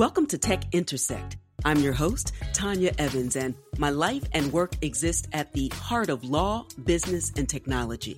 Welcome 0.00 0.24
to 0.28 0.38
Tech 0.38 0.62
Intersect. 0.72 1.36
I'm 1.62 1.80
your 1.80 1.92
host, 1.92 2.32
Tanya 2.54 2.94
Evans, 2.96 3.36
and 3.36 3.54
my 3.76 3.90
life 3.90 4.24
and 4.32 4.50
work 4.50 4.72
exist 4.80 5.28
at 5.34 5.52
the 5.52 5.68
heart 5.74 6.08
of 6.08 6.24
law, 6.24 6.64
business, 6.84 7.30
and 7.36 7.46
technology. 7.46 8.16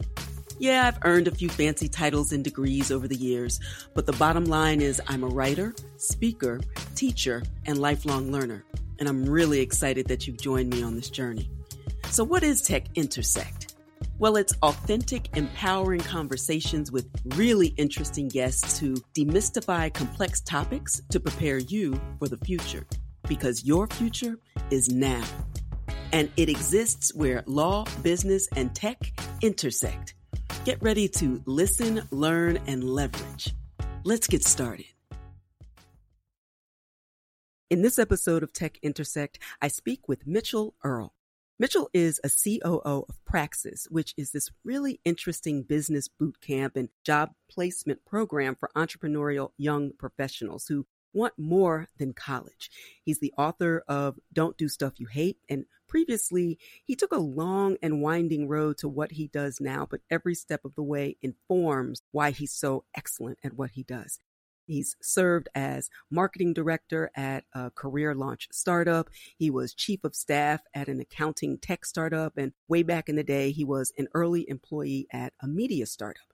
Yeah, 0.60 0.86
I've 0.86 1.00
earned 1.02 1.26
a 1.26 1.34
few 1.34 1.48
fancy 1.48 1.88
titles 1.88 2.30
and 2.30 2.44
degrees 2.44 2.92
over 2.92 3.08
the 3.08 3.16
years, 3.16 3.58
but 3.94 4.06
the 4.06 4.12
bottom 4.12 4.44
line 4.44 4.80
is 4.80 5.02
I'm 5.08 5.24
a 5.24 5.26
writer, 5.26 5.74
speaker, 5.96 6.60
teacher, 6.94 7.42
and 7.66 7.78
lifelong 7.78 8.30
learner. 8.30 8.64
And 9.00 9.08
I'm 9.08 9.28
really 9.28 9.58
excited 9.58 10.06
that 10.06 10.28
you've 10.28 10.40
joined 10.40 10.72
me 10.72 10.84
on 10.84 10.94
this 10.94 11.10
journey. 11.10 11.50
So, 12.10 12.22
what 12.22 12.44
is 12.44 12.62
Tech 12.62 12.84
Intersect? 12.94 13.71
Well, 14.18 14.36
it's 14.36 14.54
authentic, 14.62 15.36
empowering 15.36 16.00
conversations 16.00 16.92
with 16.92 17.08
really 17.36 17.68
interesting 17.76 18.28
guests 18.28 18.78
who 18.78 18.94
demystify 19.14 19.92
complex 19.92 20.40
topics 20.40 21.02
to 21.10 21.18
prepare 21.18 21.58
you 21.58 22.00
for 22.18 22.28
the 22.28 22.36
future. 22.38 22.86
Because 23.28 23.64
your 23.64 23.86
future 23.86 24.38
is 24.70 24.88
now. 24.88 25.24
And 26.12 26.30
it 26.36 26.48
exists 26.48 27.14
where 27.14 27.42
law, 27.46 27.84
business, 28.02 28.48
and 28.54 28.74
tech 28.74 29.12
intersect. 29.42 30.14
Get 30.64 30.80
ready 30.82 31.08
to 31.08 31.42
listen, 31.46 32.06
learn, 32.10 32.58
and 32.66 32.84
leverage. 32.84 33.54
Let's 34.04 34.26
get 34.26 34.44
started. 34.44 34.86
In 37.70 37.80
this 37.80 37.98
episode 37.98 38.42
of 38.42 38.52
Tech 38.52 38.78
Intersect, 38.82 39.38
I 39.62 39.68
speak 39.68 40.06
with 40.06 40.26
Mitchell 40.26 40.74
Earl. 40.84 41.14
Mitchell 41.62 41.88
is 41.94 42.20
a 42.24 42.28
COO 42.28 42.82
of 42.84 43.24
Praxis, 43.24 43.86
which 43.88 44.14
is 44.16 44.32
this 44.32 44.50
really 44.64 44.98
interesting 45.04 45.62
business 45.62 46.08
boot 46.08 46.40
camp 46.40 46.74
and 46.74 46.88
job 47.04 47.34
placement 47.48 48.04
program 48.04 48.56
for 48.56 48.68
entrepreneurial 48.74 49.52
young 49.56 49.92
professionals 49.96 50.66
who 50.66 50.86
want 51.12 51.34
more 51.38 51.86
than 51.98 52.14
college. 52.14 52.68
He's 53.04 53.20
the 53.20 53.32
author 53.38 53.84
of 53.86 54.18
Don't 54.32 54.56
Do 54.56 54.68
Stuff 54.68 54.94
You 54.98 55.06
Hate 55.06 55.38
and 55.48 55.66
Previously, 55.92 56.58
he 56.86 56.96
took 56.96 57.12
a 57.12 57.18
long 57.18 57.76
and 57.82 58.00
winding 58.00 58.48
road 58.48 58.78
to 58.78 58.88
what 58.88 59.12
he 59.12 59.26
does 59.26 59.60
now, 59.60 59.86
but 59.88 60.00
every 60.10 60.34
step 60.34 60.64
of 60.64 60.74
the 60.74 60.82
way 60.82 61.18
informs 61.20 62.00
why 62.12 62.30
he's 62.30 62.50
so 62.50 62.84
excellent 62.96 63.38
at 63.44 63.52
what 63.52 63.72
he 63.72 63.82
does. 63.82 64.18
He's 64.72 64.96
served 65.00 65.48
as 65.54 65.90
marketing 66.10 66.54
director 66.54 67.10
at 67.14 67.44
a 67.54 67.70
career 67.70 68.14
launch 68.14 68.48
startup. 68.50 69.10
He 69.36 69.50
was 69.50 69.74
chief 69.74 70.02
of 70.04 70.14
staff 70.14 70.62
at 70.74 70.88
an 70.88 71.00
accounting 71.00 71.58
tech 71.58 71.84
startup. 71.84 72.36
And 72.36 72.52
way 72.68 72.82
back 72.82 73.08
in 73.08 73.16
the 73.16 73.22
day, 73.22 73.50
he 73.50 73.64
was 73.64 73.92
an 73.98 74.08
early 74.14 74.48
employee 74.48 75.06
at 75.12 75.32
a 75.40 75.46
media 75.46 75.86
startup. 75.86 76.24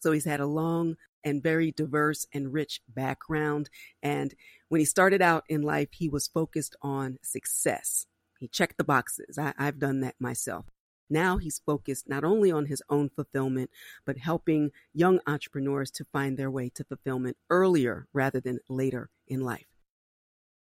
So 0.00 0.12
he's 0.12 0.24
had 0.24 0.40
a 0.40 0.46
long 0.46 0.96
and 1.22 1.42
very 1.42 1.70
diverse 1.70 2.26
and 2.32 2.52
rich 2.52 2.80
background. 2.88 3.70
And 4.02 4.34
when 4.68 4.80
he 4.80 4.84
started 4.84 5.22
out 5.22 5.44
in 5.48 5.62
life, 5.62 5.88
he 5.92 6.08
was 6.08 6.26
focused 6.26 6.74
on 6.82 7.18
success. 7.22 8.06
He 8.40 8.48
checked 8.48 8.78
the 8.78 8.84
boxes. 8.84 9.38
I, 9.38 9.54
I've 9.56 9.78
done 9.78 10.00
that 10.00 10.16
myself. 10.18 10.66
Now 11.12 11.36
he's 11.36 11.60
focused 11.66 12.08
not 12.08 12.24
only 12.24 12.50
on 12.50 12.66
his 12.66 12.82
own 12.88 13.10
fulfillment, 13.10 13.70
but 14.06 14.16
helping 14.16 14.70
young 14.94 15.20
entrepreneurs 15.26 15.90
to 15.92 16.06
find 16.06 16.38
their 16.38 16.50
way 16.50 16.70
to 16.70 16.84
fulfillment 16.84 17.36
earlier 17.50 18.06
rather 18.14 18.40
than 18.40 18.60
later 18.66 19.10
in 19.28 19.42
life. 19.42 19.66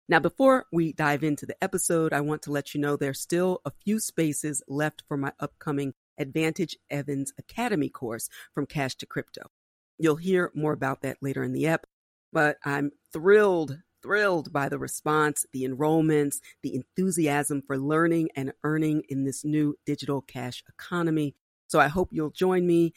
Now, 0.10 0.20
before 0.20 0.66
we 0.74 0.92
dive 0.92 1.24
into 1.24 1.46
the 1.46 1.56
episode, 1.64 2.12
I 2.12 2.20
want 2.20 2.42
to 2.44 2.52
let 2.52 2.76
you 2.76 2.82
know 2.82 2.98
there's 2.98 3.22
still 3.22 3.62
a 3.64 3.72
few 3.72 3.98
spaces 4.00 4.62
left 4.68 5.04
for 5.08 5.16
my 5.16 5.32
upcoming 5.40 5.94
Advantage 6.18 6.76
Evans 6.90 7.32
Academy 7.40 7.90
course 7.90 8.30
from 8.54 8.66
cash 8.66 8.96
to 8.96 9.06
crypto. 9.06 9.50
You'll 9.98 10.18
hear 10.18 10.52
more 10.54 10.74
about 10.74 11.02
that 11.02 11.18
later 11.22 11.44
in 11.44 11.54
the 11.54 11.66
ep, 11.66 11.88
but 12.34 12.58
I'm 12.66 12.92
thrilled 13.14 13.78
thrilled 14.06 14.54
by 14.54 14.70
the 14.70 14.78
response, 14.78 15.48
the 15.52 15.64
enrollments, 15.64 16.40
the 16.62 16.76
enthusiasm 16.76 17.64
for 17.66 17.76
learning 17.76 18.30
and 18.36 18.54
earning 18.64 19.02
in 19.10 19.24
this 19.24 19.44
new 19.44 19.76
digital 19.84 20.22
cash 20.22 20.64
economy. 20.70 21.34
So 21.68 21.80
I 21.80 21.88
hope 21.88 22.10
you'll 22.12 22.30
join 22.30 22.68
me. 22.68 22.94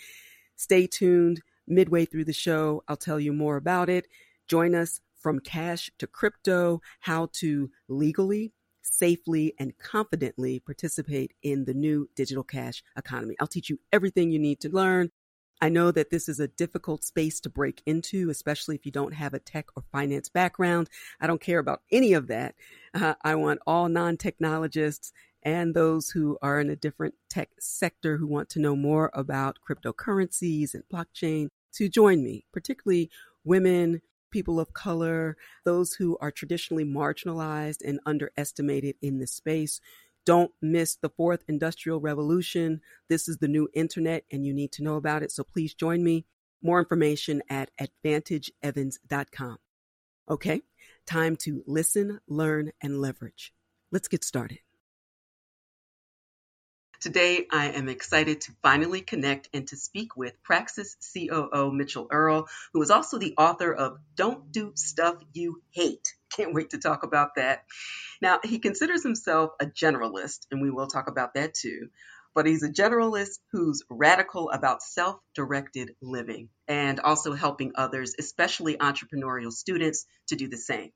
Stay 0.56 0.86
tuned. 0.86 1.40
Midway 1.66 2.04
through 2.04 2.26
the 2.26 2.32
show, 2.34 2.82
I'll 2.88 2.96
tell 2.96 3.18
you 3.18 3.32
more 3.32 3.56
about 3.56 3.88
it. 3.88 4.06
Join 4.48 4.74
us 4.74 5.00
from 5.18 5.40
cash 5.40 5.90
to 5.98 6.06
crypto, 6.06 6.82
how 7.00 7.30
to 7.34 7.70
legally, 7.88 8.52
safely, 8.82 9.54
and 9.58 9.78
confidently 9.78 10.60
participate 10.60 11.32
in 11.42 11.64
the 11.64 11.74
new 11.74 12.08
digital 12.16 12.44
cash 12.44 12.82
economy. 12.98 13.34
I'll 13.40 13.46
teach 13.46 13.70
you 13.70 13.80
everything 13.92 14.30
you 14.30 14.38
need 14.38 14.60
to 14.60 14.68
learn 14.68 15.10
I 15.60 15.68
know 15.68 15.90
that 15.90 16.10
this 16.10 16.28
is 16.28 16.38
a 16.38 16.48
difficult 16.48 17.02
space 17.02 17.40
to 17.40 17.50
break 17.50 17.82
into, 17.84 18.30
especially 18.30 18.76
if 18.76 18.86
you 18.86 18.92
don't 18.92 19.14
have 19.14 19.34
a 19.34 19.38
tech 19.38 19.66
or 19.76 19.82
finance 19.90 20.28
background. 20.28 20.88
I 21.20 21.26
don't 21.26 21.40
care 21.40 21.58
about 21.58 21.82
any 21.90 22.12
of 22.12 22.28
that. 22.28 22.54
Uh, 22.94 23.14
I 23.22 23.34
want 23.34 23.60
all 23.66 23.88
non 23.88 24.16
technologists 24.16 25.12
and 25.42 25.74
those 25.74 26.10
who 26.10 26.38
are 26.42 26.60
in 26.60 26.70
a 26.70 26.76
different 26.76 27.14
tech 27.28 27.50
sector 27.58 28.16
who 28.16 28.26
want 28.26 28.48
to 28.50 28.60
know 28.60 28.76
more 28.76 29.10
about 29.14 29.58
cryptocurrencies 29.68 30.74
and 30.74 30.84
blockchain 30.92 31.48
to 31.74 31.88
join 31.88 32.22
me, 32.22 32.44
particularly 32.52 33.10
women, 33.44 34.02
people 34.30 34.60
of 34.60 34.74
color, 34.74 35.36
those 35.64 35.94
who 35.94 36.18
are 36.20 36.30
traditionally 36.30 36.84
marginalized 36.84 37.78
and 37.84 38.00
underestimated 38.04 38.96
in 39.00 39.18
this 39.18 39.32
space 39.32 39.80
don't 40.28 40.52
miss 40.60 40.94
the 40.94 41.08
fourth 41.08 41.42
industrial 41.48 42.00
revolution. 42.00 42.82
This 43.08 43.28
is 43.28 43.38
the 43.38 43.48
new 43.48 43.66
internet 43.72 44.24
and 44.30 44.44
you 44.44 44.52
need 44.52 44.72
to 44.72 44.82
know 44.82 44.96
about 44.96 45.22
it. 45.22 45.32
So 45.32 45.42
please 45.42 45.72
join 45.72 46.04
me. 46.04 46.26
More 46.62 46.80
information 46.80 47.40
at 47.48 47.70
advantageevans.com. 47.80 49.56
Okay, 50.28 50.60
time 51.06 51.36
to 51.36 51.64
listen, 51.66 52.20
learn, 52.28 52.72
and 52.82 53.00
leverage. 53.00 53.54
Let's 53.90 54.08
get 54.08 54.22
started. 54.22 54.58
Today, 57.00 57.46
I 57.50 57.68
am 57.70 57.88
excited 57.88 58.42
to 58.42 58.52
finally 58.60 59.00
connect 59.00 59.48
and 59.54 59.66
to 59.68 59.76
speak 59.76 60.14
with 60.14 60.42
Praxis 60.42 60.94
COO 61.14 61.70
Mitchell 61.72 62.06
Earl, 62.10 62.48
who 62.74 62.82
is 62.82 62.90
also 62.90 63.16
the 63.16 63.34
author 63.38 63.72
of 63.72 63.98
Don't 64.14 64.52
Do 64.52 64.72
Stuff 64.74 65.16
You 65.32 65.62
Hate. 65.70 66.17
Can't 66.36 66.54
wait 66.54 66.70
to 66.70 66.78
talk 66.78 67.02
about 67.02 67.36
that. 67.36 67.64
Now, 68.20 68.40
he 68.44 68.58
considers 68.58 69.02
himself 69.02 69.52
a 69.60 69.66
generalist, 69.66 70.46
and 70.50 70.60
we 70.60 70.70
will 70.70 70.86
talk 70.86 71.08
about 71.08 71.34
that 71.34 71.54
too. 71.54 71.88
But 72.34 72.46
he's 72.46 72.62
a 72.62 72.70
generalist 72.70 73.38
who's 73.52 73.82
radical 73.90 74.50
about 74.50 74.82
self 74.82 75.18
directed 75.34 75.94
living 76.00 76.50
and 76.68 77.00
also 77.00 77.32
helping 77.32 77.72
others, 77.74 78.14
especially 78.18 78.76
entrepreneurial 78.76 79.52
students, 79.52 80.06
to 80.28 80.36
do 80.36 80.48
the 80.48 80.56
same. 80.56 80.92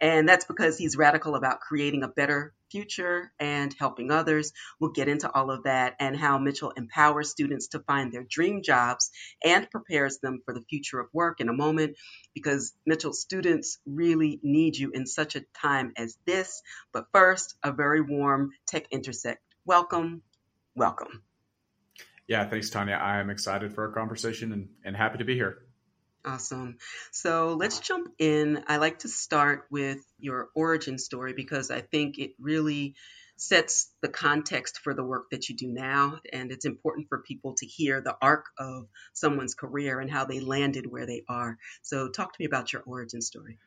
And 0.00 0.28
that's 0.28 0.44
because 0.44 0.78
he's 0.78 0.96
radical 0.96 1.34
about 1.34 1.60
creating 1.60 2.04
a 2.04 2.08
better 2.08 2.54
future 2.70 3.32
and 3.38 3.74
helping 3.78 4.10
others. 4.10 4.52
We'll 4.80 4.92
get 4.92 5.08
into 5.08 5.30
all 5.30 5.50
of 5.50 5.64
that 5.64 5.94
and 6.00 6.16
how 6.16 6.38
Mitchell 6.38 6.72
empowers 6.76 7.30
students 7.30 7.68
to 7.68 7.80
find 7.80 8.12
their 8.12 8.24
dream 8.28 8.62
jobs 8.62 9.10
and 9.44 9.70
prepares 9.70 10.18
them 10.18 10.40
for 10.44 10.54
the 10.54 10.64
future 10.68 11.00
of 11.00 11.08
work 11.12 11.40
in 11.40 11.48
a 11.48 11.52
moment 11.52 11.96
because 12.34 12.74
Mitchell 12.86 13.12
students 13.12 13.78
really 13.86 14.40
need 14.42 14.76
you 14.76 14.90
in 14.92 15.06
such 15.06 15.36
a 15.36 15.44
time 15.60 15.92
as 15.96 16.16
this. 16.26 16.62
But 16.92 17.06
first, 17.12 17.56
a 17.62 17.72
very 17.72 18.00
warm 18.00 18.50
Tech 18.66 18.86
Intersect 18.90 19.42
welcome. 19.68 20.22
Welcome. 20.74 21.22
Yeah, 22.26 22.48
thanks, 22.48 22.70
Tanya. 22.70 22.94
I'm 22.94 23.30
excited 23.30 23.74
for 23.74 23.86
our 23.86 23.92
conversation 23.92 24.52
and, 24.52 24.68
and 24.84 24.96
happy 24.96 25.18
to 25.18 25.24
be 25.24 25.34
here. 25.34 25.67
Awesome. 26.24 26.78
So 27.12 27.54
let's 27.58 27.80
jump 27.80 28.12
in. 28.18 28.64
I 28.66 28.76
like 28.78 29.00
to 29.00 29.08
start 29.08 29.66
with 29.70 29.98
your 30.18 30.48
origin 30.54 30.98
story 30.98 31.32
because 31.32 31.70
I 31.70 31.80
think 31.80 32.18
it 32.18 32.32
really 32.40 32.96
sets 33.36 33.90
the 34.02 34.08
context 34.08 34.80
for 34.80 34.94
the 34.94 35.04
work 35.04 35.30
that 35.30 35.48
you 35.48 35.56
do 35.56 35.68
now. 35.68 36.18
And 36.32 36.50
it's 36.50 36.64
important 36.64 37.08
for 37.08 37.22
people 37.22 37.54
to 37.58 37.66
hear 37.66 38.00
the 38.00 38.16
arc 38.20 38.46
of 38.58 38.88
someone's 39.12 39.54
career 39.54 40.00
and 40.00 40.10
how 40.10 40.24
they 40.24 40.40
landed 40.40 40.90
where 40.90 41.06
they 41.06 41.22
are. 41.28 41.56
So 41.82 42.08
talk 42.08 42.32
to 42.32 42.40
me 42.40 42.46
about 42.46 42.72
your 42.72 42.82
origin 42.82 43.22
story. 43.22 43.58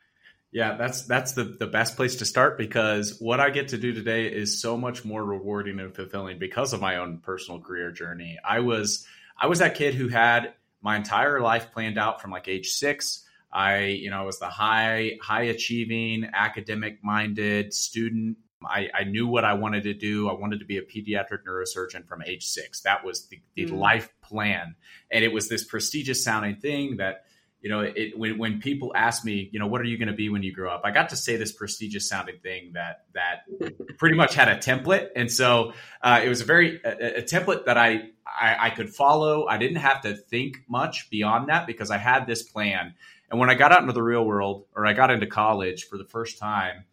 Yeah, 0.52 0.76
that's 0.76 1.06
that's 1.06 1.32
the, 1.32 1.44
the 1.44 1.66
best 1.66 1.96
place 1.96 2.16
to 2.16 2.26
start 2.26 2.58
because 2.58 3.18
what 3.18 3.40
I 3.40 3.48
get 3.48 3.68
to 3.68 3.78
do 3.78 3.94
today 3.94 4.26
is 4.26 4.60
so 4.60 4.76
much 4.76 5.02
more 5.02 5.24
rewarding 5.24 5.80
and 5.80 5.94
fulfilling 5.94 6.38
because 6.38 6.74
of 6.74 6.80
my 6.82 6.98
own 6.98 7.20
personal 7.20 7.58
career 7.58 7.90
journey. 7.90 8.38
I 8.44 8.60
was 8.60 9.06
I 9.38 9.46
was 9.46 9.60
that 9.60 9.76
kid 9.76 9.94
who 9.94 10.08
had 10.08 10.52
my 10.82 10.96
entire 10.96 11.40
life 11.40 11.72
planned 11.72 11.98
out 11.98 12.20
from 12.20 12.30
like 12.30 12.48
age 12.48 12.68
six. 12.70 13.24
I, 13.52 13.84
you 13.84 14.10
know, 14.10 14.24
was 14.24 14.38
the 14.38 14.46
high, 14.46 15.18
high 15.20 15.42
achieving, 15.42 16.28
academic 16.32 16.98
minded 17.02 17.74
student. 17.74 18.38
I, 18.64 18.88
I, 18.94 19.04
knew 19.04 19.26
what 19.26 19.44
I 19.44 19.54
wanted 19.54 19.82
to 19.84 19.94
do. 19.94 20.30
I 20.30 20.34
wanted 20.34 20.60
to 20.60 20.64
be 20.64 20.78
a 20.78 20.82
pediatric 20.82 21.40
neurosurgeon 21.46 22.06
from 22.06 22.22
age 22.22 22.44
six. 22.44 22.80
That 22.82 23.04
was 23.04 23.26
the, 23.26 23.40
the 23.54 23.66
mm. 23.66 23.76
life 23.76 24.08
plan. 24.22 24.76
And 25.10 25.24
it 25.24 25.32
was 25.32 25.48
this 25.48 25.64
prestigious 25.64 26.22
sounding 26.24 26.56
thing 26.56 26.96
that 26.98 27.24
you 27.62 27.70
know, 27.70 27.80
it, 27.80 28.18
when, 28.18 28.38
when 28.38 28.60
people 28.60 28.92
ask 28.94 29.24
me, 29.24 29.48
you 29.52 29.60
know, 29.60 29.68
what 29.68 29.80
are 29.80 29.84
you 29.84 29.96
going 29.96 30.08
to 30.08 30.14
be 30.14 30.28
when 30.28 30.42
you 30.42 30.52
grow 30.52 30.72
up? 30.74 30.82
I 30.84 30.90
got 30.90 31.10
to 31.10 31.16
say 31.16 31.36
this 31.36 31.52
prestigious 31.52 32.08
sounding 32.08 32.38
thing 32.42 32.72
that 32.74 33.04
that 33.14 33.44
pretty 33.98 34.16
much 34.16 34.34
had 34.34 34.48
a 34.48 34.56
template, 34.56 35.10
and 35.14 35.30
so 35.30 35.72
uh, 36.02 36.20
it 36.24 36.28
was 36.28 36.40
a 36.40 36.44
very 36.44 36.80
a, 36.84 37.18
a 37.18 37.22
template 37.22 37.66
that 37.66 37.78
I, 37.78 38.10
I, 38.26 38.56
I 38.58 38.70
could 38.70 38.90
follow. 38.90 39.46
I 39.46 39.58
didn't 39.58 39.76
have 39.76 40.00
to 40.02 40.16
think 40.16 40.58
much 40.68 41.08
beyond 41.08 41.48
that 41.48 41.68
because 41.68 41.92
I 41.92 41.98
had 41.98 42.26
this 42.26 42.42
plan. 42.42 42.94
And 43.30 43.38
when 43.38 43.48
I 43.48 43.54
got 43.54 43.72
out 43.72 43.80
into 43.80 43.92
the 43.92 44.02
real 44.02 44.24
world, 44.24 44.66
or 44.74 44.84
I 44.84 44.92
got 44.92 45.10
into 45.10 45.26
college 45.26 45.84
for 45.84 45.96
the 45.96 46.04
first 46.04 46.38
time, 46.38 46.84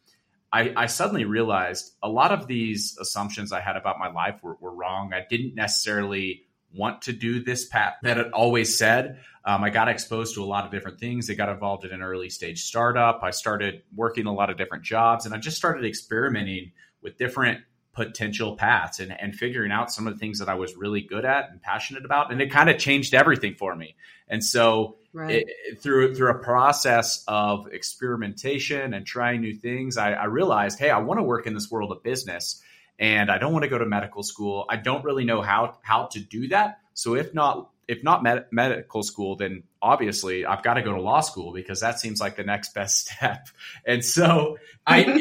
I, 0.53 0.73
I, 0.75 0.85
suddenly 0.85 1.25
realized 1.25 1.93
a 2.01 2.09
lot 2.09 2.31
of 2.31 2.47
these 2.47 2.97
assumptions 2.99 3.51
I 3.51 3.59
had 3.59 3.75
about 3.75 3.99
my 3.99 4.09
life 4.09 4.39
were, 4.41 4.55
were, 4.59 4.73
wrong. 4.73 5.13
I 5.13 5.23
didn't 5.29 5.53
necessarily 5.53 6.47
want 6.73 7.03
to 7.03 7.13
do 7.13 7.43
this 7.43 7.67
path 7.67 7.95
that 8.03 8.17
it 8.17 8.31
always 8.33 8.77
said. 8.77 9.19
Um, 9.45 9.63
I 9.63 9.69
got 9.69 9.87
exposed 9.87 10.35
to 10.35 10.43
a 10.43 10.45
lot 10.45 10.65
of 10.65 10.71
different 10.71 10.99
things. 10.99 11.29
I 11.29 11.33
got 11.33 11.49
involved 11.49 11.85
in 11.85 11.91
an 11.91 12.01
early 12.01 12.29
stage 12.29 12.63
startup. 12.63 13.21
I 13.23 13.31
started 13.31 13.83
working 13.95 14.25
a 14.25 14.33
lot 14.33 14.49
of 14.49 14.57
different 14.57 14.83
jobs, 14.83 15.25
and 15.25 15.33
I 15.33 15.37
just 15.37 15.57
started 15.57 15.85
experimenting 15.85 16.71
with 17.01 17.17
different 17.17 17.61
potential 17.93 18.55
paths 18.55 18.99
and, 18.99 19.11
and 19.19 19.35
figuring 19.35 19.71
out 19.71 19.91
some 19.91 20.07
of 20.07 20.13
the 20.13 20.19
things 20.19 20.39
that 20.39 20.47
I 20.47 20.55
was 20.55 20.75
really 20.75 21.01
good 21.01 21.25
at 21.25 21.49
and 21.49 21.61
passionate 21.61 22.05
about. 22.05 22.31
And 22.31 22.41
it 22.41 22.51
kind 22.51 22.69
of 22.69 22.77
changed 22.77 23.13
everything 23.13 23.55
for 23.55 23.75
me. 23.75 23.95
And 24.27 24.43
so 24.43 24.97
right. 25.11 25.43
it, 25.47 25.81
through 25.81 26.15
through 26.15 26.31
a 26.31 26.39
process 26.39 27.23
of 27.27 27.67
experimentation 27.67 28.93
and 28.93 29.05
trying 29.05 29.41
new 29.41 29.55
things, 29.55 29.97
I, 29.97 30.13
I 30.13 30.25
realized, 30.25 30.79
hey, 30.79 30.89
I 30.89 30.99
want 30.99 31.19
to 31.19 31.23
work 31.23 31.47
in 31.47 31.53
this 31.53 31.69
world 31.71 31.91
of 31.91 32.03
business 32.03 32.61
and 32.99 33.31
I 33.31 33.37
don't 33.37 33.53
want 33.53 33.63
to 33.63 33.69
go 33.69 33.77
to 33.77 33.85
medical 33.85 34.21
school. 34.21 34.65
I 34.69 34.75
don't 34.75 35.03
really 35.03 35.23
know 35.23 35.41
how 35.41 35.77
how 35.81 36.07
to 36.07 36.19
do 36.19 36.49
that. 36.49 36.79
So 36.93 37.15
if 37.15 37.33
not 37.33 37.69
if 37.87 38.03
not 38.03 38.21
med- 38.21 38.45
medical 38.51 39.01
school, 39.01 39.35
then 39.35 39.63
obviously 39.81 40.45
I've 40.45 40.61
got 40.61 40.75
to 40.75 40.83
go 40.83 40.93
to 40.93 41.01
law 41.01 41.21
school 41.21 41.53
because 41.53 41.79
that 41.79 41.99
seems 41.99 42.21
like 42.21 42.35
the 42.35 42.43
next 42.43 42.75
best 42.75 43.07
step. 43.09 43.47
And 43.83 44.05
so 44.05 44.59
I, 44.85 45.19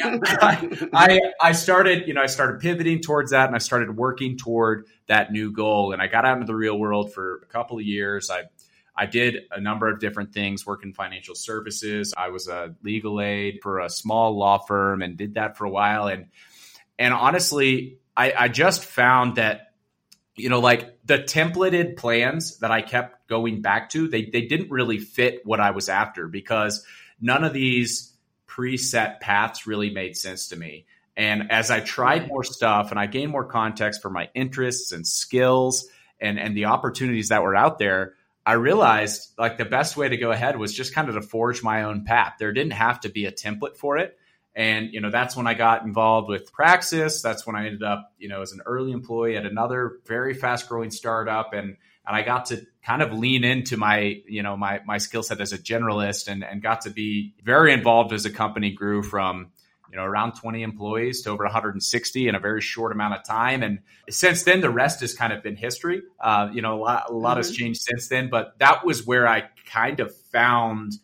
I, 0.93 1.19
I, 1.41 1.53
started, 1.53 2.07
you 2.07 2.13
know, 2.13 2.21
I 2.21 2.27
started 2.27 2.61
pivoting 2.61 3.01
towards 3.01 3.31
that 3.31 3.47
and 3.47 3.55
I 3.55 3.59
started 3.59 3.97
working 3.97 4.37
toward 4.37 4.85
that 5.07 5.33
new 5.33 5.51
goal. 5.51 5.93
And 5.95 6.03
I 6.03 6.09
got 6.09 6.27
out 6.27 6.35
into 6.35 6.47
the 6.47 6.55
real 6.55 6.79
world 6.79 7.15
for 7.15 7.37
a 7.43 7.47
couple 7.47 7.79
of 7.79 7.85
years. 7.85 8.29
I, 8.31 8.43
I 8.95 9.07
did 9.07 9.45
a 9.51 9.63
number 9.63 9.89
of 9.89 9.99
different 9.99 10.35
things, 10.35 10.67
work 10.67 10.85
in 10.85 10.93
financial 10.93 11.37
services. 11.37 12.13
I 12.15 12.29
was 12.29 12.49
a 12.49 12.75
legal 12.83 13.19
aide 13.19 13.61
for 13.63 13.79
a 13.79 13.89
small 13.89 14.37
law 14.37 14.59
firm 14.59 15.01
and 15.01 15.17
did 15.17 15.35
that 15.35 15.57
for 15.57 15.65
a 15.65 15.71
while. 15.71 16.09
And, 16.09 16.27
and 16.99 17.15
honestly, 17.15 17.99
I, 18.17 18.33
I 18.37 18.49
just 18.49 18.85
found 18.85 19.37
that 19.37 19.69
you 20.39 20.49
know, 20.49 20.61
like 20.61 20.99
the 21.05 21.19
templated 21.19 21.97
plans 21.97 22.59
that 22.59 22.71
I 22.71 22.81
kept 22.81 23.29
going 23.29 23.61
back 23.61 23.91
to, 23.91 24.09
they 24.09 24.25
they 24.25 24.43
didn't 24.43 24.71
really 24.71 24.99
fit 24.99 25.45
what 25.45 25.61
I 25.61 25.73
was 25.73 25.89
after 25.89 26.29
because 26.29 26.85
none 27.21 27.45
of 27.45 27.53
these 27.53 28.13
preset 28.47 29.21
paths 29.21 29.67
really 29.67 29.91
made 29.91 30.17
sense 30.17 30.49
to 30.49 30.57
me. 30.57 30.87
And 31.17 31.51
as 31.51 31.71
I 31.71 31.81
tried 31.81 32.29
more 32.29 32.45
stuff 32.45 32.91
and 32.93 33.01
I 33.01 33.07
gained 33.07 33.33
more 33.33 33.45
context 33.45 34.01
for 34.01 34.11
my 34.11 34.31
interests 34.35 34.93
and 34.93 35.07
skills 35.07 35.89
and 36.21 36.39
and 36.39 36.57
the 36.57 36.67
opportunities 36.67 37.31
that 37.31 37.43
were 37.43 37.57
out 37.57 37.79
there, 37.79 38.15
I 38.47 38.53
realized 38.53 39.33
like 39.37 39.59
the 39.59 39.65
best 39.65 39.97
way 39.97 40.09
to 40.09 40.17
go 40.17 40.31
ahead 40.31 40.57
was 40.57 40.73
just 40.73 40.95
kind 40.95 41.09
of 41.09 41.17
to 41.17 41.23
forge 41.23 41.63
my 41.63 41.83
own 41.83 42.05
path. 42.05 42.35
There 42.39 42.53
didn't 42.53 42.73
have 42.73 43.01
to 43.01 43.09
be 43.09 43.27
a 43.27 43.33
template 43.33 43.77
for 43.77 43.99
it. 43.99 44.17
And, 44.59 44.93
you 44.93 45.01
know, 45.01 45.13
that's 45.13 45.37
when 45.37 45.47
I 45.47 45.55
got 45.55 45.85
involved 45.85 46.29
with 46.29 46.53
Praxis. 46.53 47.23
That's 47.23 47.47
when 47.47 47.55
I 47.55 47.67
ended 47.67 47.85
up, 47.85 48.13
you 48.19 48.29
know, 48.29 48.43
as 48.43 48.51
an 48.51 48.61
early 48.67 48.91
employee 48.91 49.37
at 49.37 49.47
another 49.47 50.01
very 50.05 50.35
fast 50.35 50.69
growing 50.69 50.91
startup. 50.91 51.53
And, 51.53 51.77
and 52.05 52.17
I 52.17 52.23
got 52.23 52.47
to 52.47 52.67
kind 52.85 53.01
of 53.01 53.13
lean 53.13 53.45
into 53.45 53.77
my, 53.77 54.21
you 54.27 54.43
know, 54.43 54.57
my, 54.57 54.81
my 54.85 54.99
skill 54.99 55.23
set 55.23 55.41
as 55.41 55.53
a 55.53 55.59
generalist 55.59 56.27
and, 56.27 56.43
and 56.43 56.61
got 56.61 56.81
to 56.83 56.91
be 56.91 57.35
very 57.45 57.73
involved 57.73 58.13
as 58.13 58.25
the 58.25 58.31
company 58.31 58.73
grew 58.73 59.05
from, 59.05 59.53
you 59.93 59.97
know, 59.97 60.03
around 60.03 60.33
20 60.33 60.65
employees 60.65 61.23
to 61.23 61.31
over 61.31 61.45
160 61.45 62.27
in 62.27 62.35
a 62.35 62.41
very 62.41 62.61
short 62.61 62.91
amount 62.91 63.15
of 63.15 63.25
time. 63.25 63.63
And 63.63 63.79
since 64.11 64.43
then, 64.43 64.61
the 64.61 64.71
rest 64.71 65.03
has 65.03 65.15
kind 65.15 65.33
of 65.33 65.41
been 65.41 65.55
history. 65.55 66.03
Uh, 66.19 66.49
you 66.53 66.63
know, 66.63 66.75
a 66.75 66.81
lot, 66.83 67.11
a 67.11 67.13
lot 67.13 67.31
mm-hmm. 67.31 67.37
has 67.39 67.53
changed 67.53 67.83
since 67.83 68.09
then, 68.09 68.29
but 68.29 68.59
that 68.59 68.85
was 68.85 69.07
where 69.07 69.29
I 69.29 69.45
kind 69.67 70.01
of 70.01 70.13
found– 70.33 70.95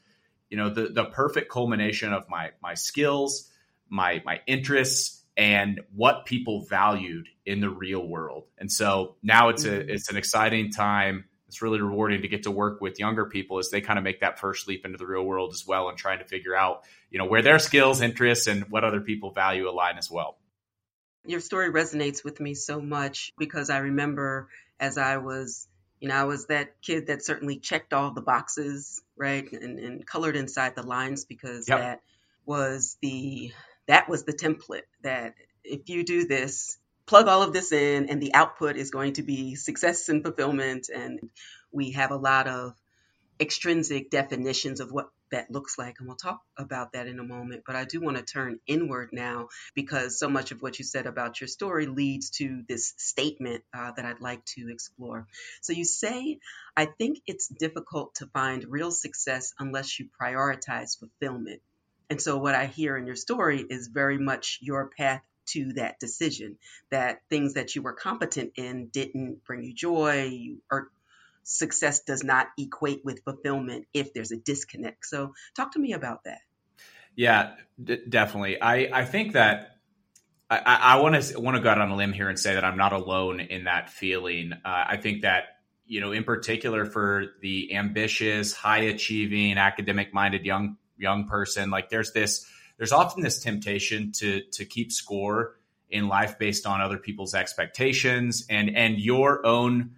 you 0.54 0.60
know 0.60 0.70
the 0.70 0.86
the 0.86 1.04
perfect 1.06 1.50
culmination 1.50 2.12
of 2.12 2.30
my 2.30 2.52
my 2.62 2.74
skills 2.74 3.50
my 3.88 4.22
my 4.24 4.38
interests 4.46 5.24
and 5.36 5.80
what 5.92 6.26
people 6.26 6.60
valued 6.60 7.26
in 7.44 7.58
the 7.58 7.68
real 7.68 8.06
world. 8.06 8.44
And 8.56 8.70
so 8.70 9.16
now 9.20 9.48
it's 9.48 9.64
a 9.64 9.70
mm-hmm. 9.70 9.90
it's 9.90 10.08
an 10.10 10.16
exciting 10.16 10.70
time. 10.70 11.24
It's 11.48 11.60
really 11.60 11.80
rewarding 11.80 12.22
to 12.22 12.28
get 12.28 12.44
to 12.44 12.52
work 12.52 12.80
with 12.80 13.00
younger 13.00 13.26
people 13.26 13.58
as 13.58 13.70
they 13.70 13.80
kind 13.80 13.98
of 13.98 14.04
make 14.04 14.20
that 14.20 14.38
first 14.38 14.68
leap 14.68 14.86
into 14.86 14.96
the 14.96 15.06
real 15.06 15.24
world 15.24 15.52
as 15.52 15.66
well 15.66 15.88
and 15.88 15.98
trying 15.98 16.20
to 16.20 16.24
figure 16.24 16.54
out 16.54 16.84
you 17.10 17.18
know 17.18 17.26
where 17.26 17.42
their 17.42 17.58
skills 17.58 18.00
interests 18.00 18.46
and 18.46 18.70
what 18.70 18.84
other 18.84 19.00
people 19.00 19.32
value 19.32 19.68
align 19.68 19.98
as 19.98 20.08
well. 20.08 20.38
Your 21.26 21.40
story 21.40 21.72
resonates 21.72 22.22
with 22.22 22.38
me 22.38 22.54
so 22.54 22.80
much 22.80 23.32
because 23.38 23.70
i 23.70 23.78
remember 23.78 24.48
as 24.78 24.98
i 24.98 25.16
was 25.16 25.66
you 26.04 26.10
know, 26.10 26.16
I 26.16 26.24
was 26.24 26.48
that 26.48 26.82
kid 26.82 27.06
that 27.06 27.24
certainly 27.24 27.56
checked 27.56 27.94
all 27.94 28.10
the 28.10 28.20
boxes, 28.20 29.00
right, 29.16 29.50
and, 29.50 29.78
and 29.78 30.06
colored 30.06 30.36
inside 30.36 30.76
the 30.76 30.82
lines 30.82 31.24
because 31.24 31.66
yep. 31.66 31.78
that 31.78 32.00
was 32.44 32.98
the 33.00 33.54
that 33.86 34.06
was 34.06 34.24
the 34.24 34.34
template 34.34 34.82
that 35.02 35.32
if 35.64 35.88
you 35.88 36.04
do 36.04 36.26
this, 36.26 36.76
plug 37.06 37.26
all 37.26 37.42
of 37.42 37.54
this 37.54 37.72
in, 37.72 38.10
and 38.10 38.20
the 38.20 38.34
output 38.34 38.76
is 38.76 38.90
going 38.90 39.14
to 39.14 39.22
be 39.22 39.54
success 39.54 40.10
and 40.10 40.22
fulfillment. 40.22 40.90
And 40.94 41.20
we 41.72 41.92
have 41.92 42.10
a 42.10 42.16
lot 42.16 42.48
of 42.48 42.74
extrinsic 43.40 44.10
definitions 44.10 44.80
of 44.80 44.92
what 44.92 45.08
that 45.34 45.50
looks 45.50 45.76
like. 45.76 45.96
And 45.98 46.06
we'll 46.06 46.16
talk 46.16 46.40
about 46.56 46.92
that 46.92 47.08
in 47.08 47.18
a 47.18 47.24
moment. 47.24 47.64
But 47.66 47.74
I 47.74 47.84
do 47.84 48.00
want 48.00 48.16
to 48.16 48.22
turn 48.22 48.60
inward 48.66 49.10
now 49.12 49.48
because 49.74 50.18
so 50.18 50.28
much 50.28 50.52
of 50.52 50.62
what 50.62 50.78
you 50.78 50.84
said 50.84 51.06
about 51.06 51.40
your 51.40 51.48
story 51.48 51.86
leads 51.86 52.30
to 52.38 52.62
this 52.68 52.94
statement 52.96 53.64
uh, 53.76 53.90
that 53.92 54.04
I'd 54.04 54.20
like 54.20 54.44
to 54.56 54.70
explore. 54.70 55.26
So 55.60 55.72
you 55.72 55.84
say, 55.84 56.38
I 56.76 56.86
think 56.86 57.18
it's 57.26 57.48
difficult 57.48 58.14
to 58.16 58.26
find 58.28 58.64
real 58.68 58.92
success 58.92 59.52
unless 59.58 59.98
you 59.98 60.08
prioritize 60.20 60.98
fulfillment. 60.98 61.60
And 62.08 62.20
so 62.20 62.38
what 62.38 62.54
I 62.54 62.66
hear 62.66 62.96
in 62.96 63.06
your 63.06 63.16
story 63.16 63.64
is 63.68 63.88
very 63.88 64.18
much 64.18 64.58
your 64.62 64.90
path 64.96 65.22
to 65.46 65.72
that 65.74 65.98
decision 65.98 66.58
that 66.90 67.20
things 67.28 67.54
that 67.54 67.74
you 67.74 67.82
were 67.82 67.92
competent 67.92 68.52
in 68.56 68.86
didn't 68.86 69.44
bring 69.44 69.62
you 69.62 69.74
joy 69.74 70.24
you, 70.24 70.62
success 71.44 72.00
does 72.00 72.24
not 72.24 72.48
equate 72.58 73.04
with 73.04 73.22
fulfillment 73.24 73.86
if 73.94 74.12
there's 74.12 74.32
a 74.32 74.36
disconnect. 74.36 75.06
So, 75.06 75.34
talk 75.56 75.72
to 75.72 75.78
me 75.78 75.92
about 75.92 76.24
that. 76.24 76.40
Yeah, 77.16 77.54
d- 77.82 78.00
definitely. 78.08 78.60
I, 78.60 78.88
I 78.92 79.04
think 79.04 79.34
that 79.34 79.74
I 80.50 81.00
want 81.00 81.20
to 81.20 81.40
want 81.40 81.56
to 81.56 81.62
go 81.62 81.70
out 81.70 81.80
on 81.80 81.90
a 81.90 81.96
limb 81.96 82.12
here 82.12 82.28
and 82.28 82.38
say 82.38 82.54
that 82.54 82.64
I'm 82.64 82.76
not 82.76 82.92
alone 82.92 83.40
in 83.40 83.64
that 83.64 83.88
feeling. 83.90 84.52
Uh, 84.52 84.84
I 84.88 84.96
think 84.98 85.22
that 85.22 85.44
you 85.86 86.00
know, 86.00 86.12
in 86.12 86.24
particular 86.24 86.86
for 86.86 87.26
the 87.40 87.74
ambitious, 87.74 88.52
high 88.54 88.80
achieving, 88.84 89.58
academic 89.58 90.12
minded 90.14 90.44
young 90.44 90.76
young 90.98 91.26
person, 91.26 91.70
like 91.70 91.88
there's 91.88 92.12
this 92.12 92.46
there's 92.76 92.92
often 92.92 93.22
this 93.22 93.38
temptation 93.40 94.12
to 94.12 94.42
to 94.52 94.64
keep 94.64 94.92
score 94.92 95.56
in 95.90 96.08
life 96.08 96.38
based 96.38 96.66
on 96.66 96.80
other 96.80 96.98
people's 96.98 97.34
expectations 97.34 98.46
and 98.48 98.76
and 98.76 98.98
your 98.98 99.44
own 99.46 99.92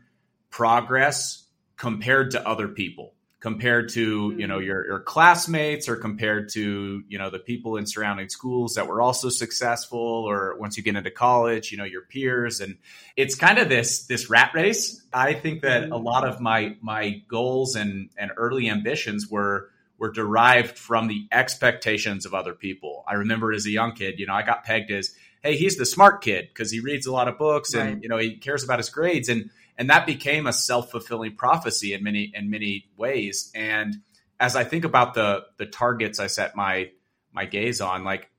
progress 0.56 1.44
compared 1.76 2.30
to 2.30 2.48
other 2.48 2.66
people 2.66 3.12
compared 3.40 3.90
to 3.90 4.34
you 4.38 4.46
know 4.46 4.56
mm-hmm. 4.56 4.66
your, 4.66 4.86
your 4.86 5.00
classmates 5.00 5.86
or 5.86 5.96
compared 5.96 6.48
to 6.48 7.04
you 7.08 7.18
know 7.18 7.28
the 7.28 7.38
people 7.38 7.76
in 7.76 7.86
surrounding 7.86 8.30
schools 8.30 8.74
that 8.74 8.88
were 8.88 9.02
also 9.02 9.28
successful 9.28 9.98
or 10.00 10.56
once 10.58 10.78
you 10.78 10.82
get 10.82 10.96
into 10.96 11.10
college 11.10 11.70
you 11.70 11.76
know 11.76 11.84
your 11.84 12.00
peers. 12.00 12.60
And 12.60 12.78
it's 13.16 13.34
kind 13.34 13.58
of 13.58 13.68
this 13.68 14.06
this 14.06 14.30
rat 14.30 14.52
race. 14.54 15.04
I 15.12 15.34
think 15.34 15.60
that 15.60 15.90
a 15.90 15.98
lot 15.98 16.26
of 16.26 16.40
my 16.40 16.76
my 16.80 17.22
goals 17.28 17.76
and 17.76 18.08
and 18.16 18.30
early 18.38 18.70
ambitions 18.70 19.28
were 19.28 19.68
were 19.98 20.10
derived 20.10 20.78
from 20.78 21.06
the 21.06 21.28
expectations 21.30 22.24
of 22.24 22.32
other 22.32 22.54
people. 22.54 23.04
I 23.06 23.14
remember 23.16 23.52
as 23.52 23.66
a 23.66 23.70
young 23.70 23.92
kid 23.92 24.18
you 24.18 24.26
know 24.26 24.34
i 24.34 24.42
got 24.42 24.64
pegged 24.64 24.90
as 24.90 25.14
hey 25.42 25.56
he's 25.56 25.76
the 25.76 25.86
smart 25.86 26.22
kid 26.22 26.48
because 26.48 26.70
he 26.70 26.80
reads 26.80 27.06
a 27.06 27.12
lot 27.12 27.28
of 27.28 27.36
books 27.36 27.74
and 27.74 27.94
right. 27.94 28.02
you 28.02 28.08
know 28.08 28.16
he 28.16 28.38
cares 28.38 28.64
about 28.64 28.78
his 28.78 28.88
grades. 28.88 29.28
And 29.28 29.50
and 29.78 29.90
that 29.90 30.06
became 30.06 30.46
a 30.46 30.52
self-fulfilling 30.52 31.36
prophecy 31.36 31.92
in 31.92 32.02
many 32.02 32.30
in 32.34 32.50
many 32.50 32.88
ways 32.96 33.50
and 33.54 33.96
as 34.40 34.56
i 34.56 34.64
think 34.64 34.84
about 34.84 35.14
the 35.14 35.44
the 35.58 35.66
targets 35.66 36.18
i 36.18 36.26
set 36.26 36.56
my 36.56 36.90
my 37.32 37.44
gaze 37.44 37.80
on 37.80 38.04
like 38.04 38.30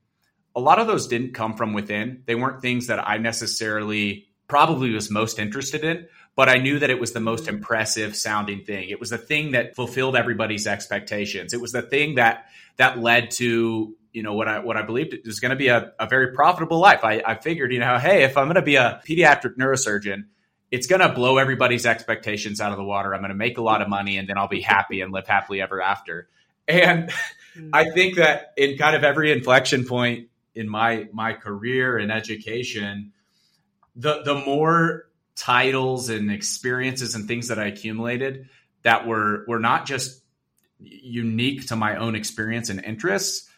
a 0.56 0.60
lot 0.60 0.78
of 0.78 0.86
those 0.86 1.06
didn't 1.06 1.34
come 1.34 1.54
from 1.54 1.72
within 1.72 2.22
they 2.26 2.34
weren't 2.34 2.62
things 2.62 2.88
that 2.88 3.06
i 3.06 3.18
necessarily 3.18 4.26
probably 4.48 4.90
was 4.90 5.10
most 5.10 5.38
interested 5.38 5.84
in 5.84 6.06
but 6.34 6.48
i 6.48 6.56
knew 6.56 6.78
that 6.78 6.90
it 6.90 7.00
was 7.00 7.12
the 7.12 7.20
most 7.20 7.44
mm-hmm. 7.44 7.56
impressive 7.56 8.16
sounding 8.16 8.64
thing 8.64 8.88
it 8.88 9.00
was 9.00 9.10
the 9.10 9.18
thing 9.18 9.52
that 9.52 9.76
fulfilled 9.76 10.16
everybody's 10.16 10.66
expectations 10.66 11.52
it 11.52 11.60
was 11.60 11.72
the 11.72 11.82
thing 11.82 12.16
that 12.16 12.46
that 12.76 12.98
led 12.98 13.30
to 13.30 13.94
you 14.12 14.22
know 14.22 14.34
what 14.34 14.48
I 14.48 14.58
what 14.60 14.76
I 14.76 14.82
believed 14.82 15.12
it 15.12 15.24
was 15.24 15.38
going 15.38 15.50
to 15.50 15.56
be 15.56 15.68
a, 15.68 15.92
a 15.98 16.06
very 16.06 16.32
profitable 16.32 16.78
life. 16.78 17.04
I, 17.04 17.22
I 17.24 17.34
figured, 17.36 17.72
you 17.72 17.78
know, 17.78 17.98
hey, 17.98 18.24
if 18.24 18.36
I'm 18.36 18.46
going 18.46 18.56
to 18.56 18.62
be 18.62 18.76
a 18.76 19.00
pediatric 19.06 19.56
neurosurgeon, 19.56 20.24
it's 20.70 20.86
going 20.86 21.00
to 21.00 21.08
blow 21.08 21.38
everybody's 21.38 21.86
expectations 21.86 22.60
out 22.60 22.72
of 22.72 22.78
the 22.78 22.84
water. 22.84 23.14
I'm 23.14 23.20
going 23.20 23.30
to 23.30 23.36
make 23.36 23.58
a 23.58 23.62
lot 23.62 23.82
of 23.82 23.88
money 23.88 24.18
and 24.18 24.28
then 24.28 24.36
I'll 24.36 24.48
be 24.48 24.60
happy 24.60 25.00
and 25.00 25.12
live 25.12 25.26
happily 25.26 25.62
ever 25.62 25.80
after. 25.80 26.28
And 26.66 27.10
hmm. 27.54 27.70
I 27.72 27.90
think 27.90 28.16
that 28.16 28.52
in 28.56 28.76
kind 28.76 28.94
of 28.94 29.04
every 29.04 29.32
inflection 29.32 29.84
point 29.86 30.28
in 30.54 30.68
my 30.68 31.08
my 31.12 31.32
career 31.32 31.96
and 31.96 32.12
education, 32.12 33.12
the 33.96 34.22
the 34.22 34.34
more 34.34 35.08
titles 35.34 36.10
and 36.10 36.30
experiences 36.30 37.14
and 37.14 37.26
things 37.26 37.48
that 37.48 37.58
I 37.58 37.66
accumulated 37.66 38.48
that 38.82 39.06
were 39.06 39.44
were 39.46 39.60
not 39.60 39.86
just 39.86 40.22
unique 40.80 41.68
to 41.68 41.76
my 41.76 41.96
own 41.96 42.14
experience 42.14 42.68
and 42.68 42.84
interests, 42.84 43.48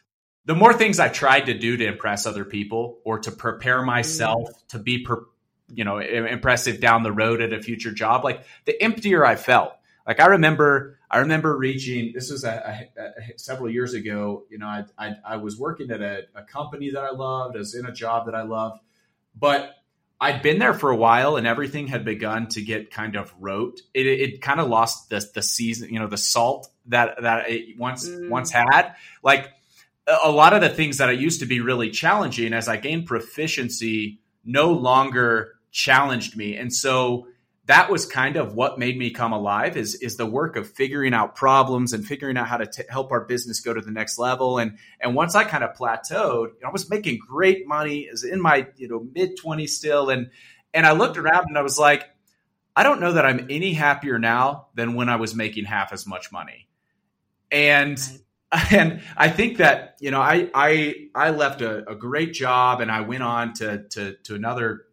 the 0.47 0.55
more 0.55 0.73
things 0.73 0.99
I 0.99 1.09
tried 1.09 1.47
to 1.47 1.55
do 1.55 1.77
to 1.77 1.87
impress 1.87 2.27
other 2.27 2.45
people 2.45 2.99
or 3.05 3.19
to 3.21 3.31
prepare 3.31 3.83
myself 3.83 4.49
mm. 4.49 4.69
to 4.69 4.79
be, 4.79 5.05
per, 5.05 5.25
you 5.73 5.85
know, 5.85 5.99
impressive 5.99 6.81
down 6.81 7.03
the 7.03 7.13
road 7.13 7.41
at 7.41 7.53
a 7.53 7.63
future 7.63 7.93
job, 7.93 8.25
like 8.25 8.45
the 8.65 8.81
emptier 8.83 9.25
I 9.25 9.37
felt. 9.37 9.73
Like 10.07 10.21
I 10.21 10.27
remember, 10.27 10.99
I 11.11 11.19
remember 11.19 11.57
reaching. 11.57 12.13
This 12.15 12.31
was 12.31 12.45
a, 12.45 12.89
a, 12.97 13.03
a, 13.03 13.39
several 13.39 13.71
years 13.71 13.95
ago. 13.95 14.45
You 14.51 14.59
know, 14.59 14.67
I, 14.67 14.85
I, 14.99 15.15
I 15.25 15.37
was 15.37 15.59
working 15.59 15.91
at 15.91 16.01
a, 16.01 16.25
a 16.35 16.43
company 16.43 16.91
that 16.91 17.03
I 17.03 17.11
loved. 17.11 17.57
I 17.57 17.59
was 17.59 17.75
in 17.75 17.87
a 17.87 17.93
job 17.93 18.27
that 18.27 18.35
I 18.35 18.43
loved, 18.43 18.81
but 19.39 19.75
I'd 20.21 20.43
been 20.43 20.59
there 20.59 20.75
for 20.75 20.91
a 20.91 20.97
while 20.97 21.37
and 21.37 21.47
everything 21.47 21.87
had 21.87 22.05
begun 22.05 22.49
to 22.49 22.61
get 22.61 22.91
kind 22.91 23.17
of 23.17 23.33
rote. 23.39 23.81
It, 23.95 24.07
it 24.07 24.43
kind 24.43 24.61
of 24.61 24.69
lost 24.69 25.09
the 25.09 25.27
the 25.35 25.43
season, 25.43 25.93
you 25.93 25.99
know, 25.99 26.09
the 26.09 26.19
salt 26.19 26.69
that 26.87 27.23
that 27.23 27.49
it 27.49 27.79
once 27.79 28.09
mm. 28.09 28.29
once 28.29 28.51
had. 28.51 28.95
Like 29.23 29.51
a 30.23 30.31
lot 30.31 30.53
of 30.53 30.61
the 30.61 30.69
things 30.69 30.99
that 30.99 31.09
I 31.09 31.13
used 31.13 31.41
to 31.41 31.47
be 31.47 31.61
really 31.61 31.91
challenging 31.91 32.53
as 32.53 32.69
I 32.69 32.77
gained 32.77 33.07
proficiency 33.07 34.21
no 34.45 34.73
longer 34.73 35.55
challenged 35.71 36.37
me. 36.37 36.57
And 36.57 36.73
so 36.73 37.27
that 37.67 37.91
was 37.91 38.05
kind 38.05 38.37
of 38.37 38.55
what 38.55 38.79
made 38.79 38.99
me 38.99 39.11
come 39.11 39.33
alive 39.33 39.77
is 39.77 39.95
is 39.97 40.17
the 40.17 40.27
work 40.27 40.57
of 40.57 40.69
figuring 40.69 41.15
out 41.15 41.37
problems 41.37 41.93
and 41.93 42.05
figuring 42.05 42.37
out 42.37 42.49
how 42.49 42.57
to 42.57 42.67
t- 42.67 42.83
help 42.89 43.13
our 43.13 43.25
business 43.25 43.61
go 43.61 43.73
to 43.73 43.81
the 43.81 43.93
next 43.93 44.19
level. 44.19 44.59
And 44.59 44.79
and 45.01 45.15
once 45.15 45.35
I 45.35 45.45
kind 45.45 45.63
of 45.63 45.77
plateaued 45.77 46.49
I 46.67 46.71
was 46.71 46.91
making 46.91 47.21
great 47.27 47.69
money. 47.69 48.01
Is 48.01 48.25
in 48.25 48.41
my 48.41 48.67
you 48.77 48.89
know 48.89 49.07
mid 49.15 49.39
20s 49.39 49.69
still. 49.69 50.11
And 50.11 50.31
and 50.75 50.85
I 50.85 50.93
looked 50.93 51.17
around 51.17 51.47
and 51.49 51.57
I 51.57 51.63
was 51.63 51.79
like 51.79 52.09
I 52.75 52.83
don't 52.83 53.01
know 53.01 53.13
that 53.13 53.25
I'm 53.25 53.47
any 53.51 53.73
happier 53.73 54.19
now 54.19 54.69
than 54.75 54.95
when 54.95 55.09
I 55.09 55.17
was 55.17 55.35
making 55.35 55.65
half 55.65 55.93
as 55.93 56.07
much 56.07 56.33
money. 56.33 56.69
And 57.53 58.01
and 58.71 59.03
I 59.17 59.29
think 59.29 59.59
that 59.59 59.97
you 60.01 60.11
know 60.11 60.21
I 60.21 60.51
I 60.55 61.09
I 61.15 61.31
left 61.31 61.63
a, 61.63 61.89
a 61.89 61.95
great 61.95 62.33
job 62.33 62.81
and 62.81 62.91
I 62.91 63.03
went 63.03 63.23
on 63.23 63.53
to 63.55 63.85
to 63.91 64.17
to 64.25 64.35
another 64.35 64.87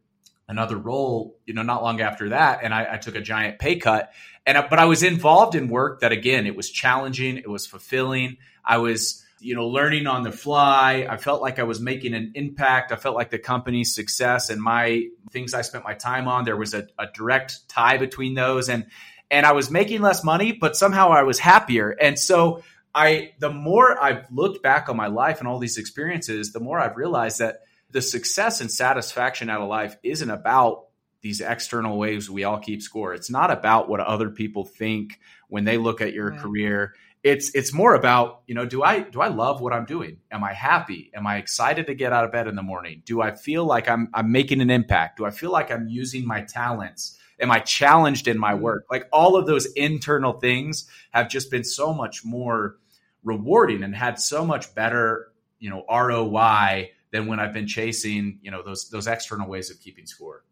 another 0.48 0.77
role, 0.77 1.38
you 1.46 1.54
know, 1.54 1.62
not 1.62 1.84
long 1.84 2.01
after 2.01 2.30
that, 2.30 2.60
and 2.63 2.74
I, 2.74 2.94
I 2.94 2.98
took 2.98 3.16
a 3.16 3.22
giant 3.22 3.60
pay 3.60 3.77
cut. 3.77 4.13
And 4.46 4.58
but 4.70 4.80
I 4.80 4.86
was 4.86 5.04
involved 5.04 5.56
in 5.56 5.68
work 5.68 6.01
that 6.01 6.12
again, 6.12 6.48
it 6.48 6.56
was 6.56 6.70
challenging, 6.70 7.38
it 7.38 7.50
was 7.50 7.66
fulfilling. 7.66 8.38
I 8.63 8.77
was, 8.77 9.24
you 9.39 9.56
know, 9.56 9.68
learning 9.68 10.08
on 10.08 10.24
the 10.24 10.32
fly. 10.32 11.06
I 11.10 11.18
felt 11.18 11.42
like 11.42 11.60
I 11.60 11.63
was 11.63 11.80
making 11.80 12.13
an 12.13 12.32
impact. 12.36 12.92
I 12.92 12.96
felt 12.96 13.16
like 13.16 13.30
the 13.30 13.39
company's 13.39 13.94
success 13.94 14.50
and 14.50 14.62
my 14.62 15.08
things 15.32 15.54
I 15.54 15.62
spent 15.62 15.84
my 15.84 15.94
time 15.94 16.27
on, 16.27 16.46
there 16.46 16.58
was 16.58 16.74
a, 16.74 16.88
a 16.98 17.08
direct 17.13 17.68
tie 17.68 17.98
between 17.98 18.34
those, 18.36 18.70
and 18.70 18.86
and 19.30 19.46
I 19.46 19.51
was 19.51 19.70
making 19.70 20.01
less 20.01 20.24
money, 20.24 20.54
but 20.54 20.77
somehow 20.77 21.10
I 21.10 21.24
was 21.24 21.39
happier. 21.39 21.89
And 21.89 22.18
so 22.18 22.63
I, 22.96 23.34
the 23.39 23.50
more 23.50 24.01
I've 24.01 24.25
looked 24.32 24.63
back 24.63 24.89
on 24.89 24.96
my 24.96 25.08
life 25.08 25.39
and 25.39 25.48
all 25.48 25.60
these 25.60 25.77
experiences, 25.77 26.54
the 26.54 26.60
more 26.60 26.80
I've 26.80 26.96
realized 26.96 27.39
that 27.39 27.62
the 27.91 28.01
success 28.01 28.62
and 28.62 28.72
satisfaction 28.72 29.50
out 29.50 29.62
of 29.62 29.70
life 29.70 29.98
isn't 30.03 30.29
about 30.29 30.88
these 31.22 31.41
external 31.41 31.98
ways 31.98 32.29
we 32.29 32.44
all 32.44 32.60
keep 32.60 32.82
score. 32.82 33.13
It's 33.13 33.29
not 33.29 33.51
about 33.51 33.89
what 33.89 34.00
other 34.00 34.29
people 34.29 34.65
think 34.65 35.20
when 35.48 35.63
they 35.63 35.77
look 35.77 36.01
at 36.01 36.13
your 36.13 36.32
right. 36.32 36.39
career. 36.39 36.94
It's 37.24 37.53
it's 37.56 37.74
more 37.74 37.96
about, 37.96 38.41
you 38.46 38.56
know, 38.56 38.65
do 38.65 38.84
I 38.84 39.01
do 39.01 39.22
I 39.22 39.27
love 39.27 39.60
what 39.60 39.74
I'm 39.74 39.86
doing? 39.86 40.17
Am 40.32 40.44
I 40.44 40.53
happy? 40.53 41.12
Am 41.15 41.25
I 41.25 41.38
excited 41.38 41.88
to 41.88 41.96
get 41.96 42.13
out 42.13 42.24
of 42.24 42.32
bed 42.32 42.48
in 42.48 42.56
the 42.56 42.62
morning? 42.62 43.01
Do 43.06 43.22
I 43.22 43.36
feel 43.36 43.65
like 43.65 43.89
I'm 43.89 44.10
I'm 44.13 44.32
making 44.32 44.62
an 44.62 44.70
impact? 44.70 45.17
Do 45.17 45.25
I 45.25 45.32
feel 45.32 45.51
like 45.51 45.72
I'm 45.72 45.88
using 45.88 46.25
my 46.25 46.41
talents? 46.41 47.17
Am 47.39 47.51
I 47.51 47.60
challenged 47.60 48.27
in 48.27 48.38
my 48.38 48.53
mm-hmm. 48.53 48.62
work? 48.62 48.86
Like 48.89 49.08
all 49.12 49.36
of 49.36 49.48
those 49.48 49.65
internal 49.74 50.34
things 50.34 50.88
have 51.12 51.29
just 51.29 51.51
been 51.51 51.63
so 51.63 51.94
much 51.94 52.24
more 52.24 52.77
rewarding 53.24 53.84
and 53.84 53.96
had 53.96 54.20
so 54.20 54.46
much 54.46 54.74
better, 54.74 55.32
you 55.60 55.70
know, 55.70 55.84
ROI 55.89 56.91
than 57.12 57.28
when 57.28 57.40
I've 57.40 57.54
been 57.54 57.68
chasing, 57.68 58.40
you 58.42 58.52
know, 58.52 58.64
those 58.64 58.90
those 58.90 59.08
external 59.08 59.48
ways 59.48 59.70
of 59.72 59.80
keeping 59.80 60.06
score. 60.06 60.44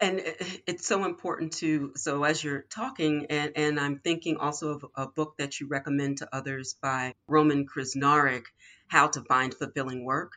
And 0.00 0.20
it's 0.66 0.86
so 0.86 1.04
important 1.04 1.52
to 1.54 1.92
so 1.96 2.24
as 2.24 2.42
you're 2.42 2.62
talking, 2.62 3.26
and, 3.30 3.52
and 3.56 3.80
I'm 3.80 3.98
thinking 3.98 4.36
also 4.36 4.70
of 4.70 4.84
a 4.96 5.06
book 5.06 5.36
that 5.38 5.60
you 5.60 5.66
recommend 5.66 6.18
to 6.18 6.28
others 6.32 6.74
by 6.74 7.14
Roman 7.26 7.66
Krznaric, 7.66 8.44
How 8.88 9.08
to 9.08 9.22
Find 9.22 9.52
Fulfilling 9.54 10.04
Work. 10.04 10.32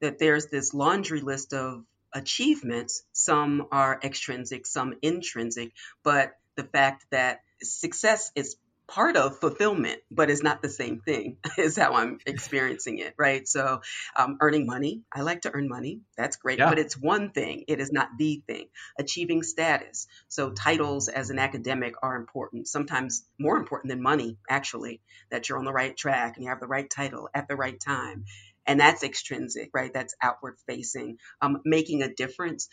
That 0.00 0.18
there's 0.18 0.46
this 0.46 0.74
laundry 0.74 1.20
list 1.20 1.54
of 1.54 1.84
achievements. 2.12 3.02
Some 3.12 3.66
are 3.72 3.98
extrinsic, 4.02 4.66
some 4.66 4.94
intrinsic, 5.02 5.72
but 6.02 6.32
the 6.56 6.64
fact 6.64 7.06
that 7.10 7.40
success 7.62 8.32
is 8.34 8.56
part 8.88 9.16
of 9.16 9.38
fulfillment, 9.40 10.00
but 10.10 10.30
it's 10.30 10.42
not 10.42 10.62
the 10.62 10.68
same 10.68 11.00
thing, 11.00 11.38
is 11.58 11.76
how 11.76 11.94
I'm 11.94 12.18
experiencing 12.26 12.98
it, 12.98 13.14
right? 13.18 13.46
So, 13.46 13.80
um, 14.16 14.38
earning 14.40 14.66
money, 14.66 15.02
I 15.12 15.22
like 15.22 15.42
to 15.42 15.52
earn 15.52 15.68
money. 15.68 16.00
That's 16.16 16.36
great, 16.36 16.58
yeah. 16.58 16.68
but 16.68 16.78
it's 16.78 16.96
one 16.96 17.30
thing. 17.30 17.64
It 17.68 17.80
is 17.80 17.92
not 17.92 18.10
the 18.18 18.42
thing. 18.46 18.66
Achieving 18.98 19.42
status. 19.42 20.06
So, 20.28 20.50
titles 20.50 21.08
as 21.08 21.30
an 21.30 21.38
academic 21.38 21.94
are 22.02 22.16
important, 22.16 22.68
sometimes 22.68 23.24
more 23.38 23.56
important 23.56 23.90
than 23.90 24.02
money, 24.02 24.38
actually, 24.48 25.00
that 25.30 25.48
you're 25.48 25.58
on 25.58 25.64
the 25.64 25.72
right 25.72 25.96
track 25.96 26.36
and 26.36 26.44
you 26.44 26.50
have 26.50 26.60
the 26.60 26.66
right 26.66 26.88
title 26.88 27.28
at 27.34 27.48
the 27.48 27.56
right 27.56 27.78
time. 27.78 28.24
And 28.68 28.80
that's 28.80 29.04
extrinsic, 29.04 29.70
right? 29.72 29.92
That's 29.92 30.14
outward 30.20 30.56
facing, 30.66 31.18
um, 31.40 31.60
making 31.64 32.02
a 32.02 32.12
difference 32.12 32.68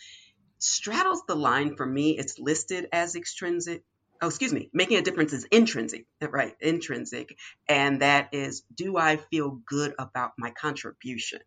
straddles 0.64 1.24
the 1.28 1.36
line 1.36 1.76
for 1.76 1.86
me. 1.86 2.18
It's 2.18 2.40
listed 2.40 2.88
as 2.92 3.16
extrinsic, 3.16 3.84
oh, 4.24 4.28
excuse 4.28 4.54
me, 4.54 4.70
making 4.74 4.98
a 4.98 5.02
difference 5.02 5.34
is 5.34 5.44
intrinsic, 5.46 6.06
right? 6.22 6.56
Intrinsic. 6.62 7.38
And 7.68 8.02
that 8.02 8.30
is, 8.32 8.64
do 8.74 8.98
I 8.98 9.18
feel 9.18 9.60
good 9.68 9.94
about 10.00 10.32
my 10.38 10.52
contribution? 10.52 11.42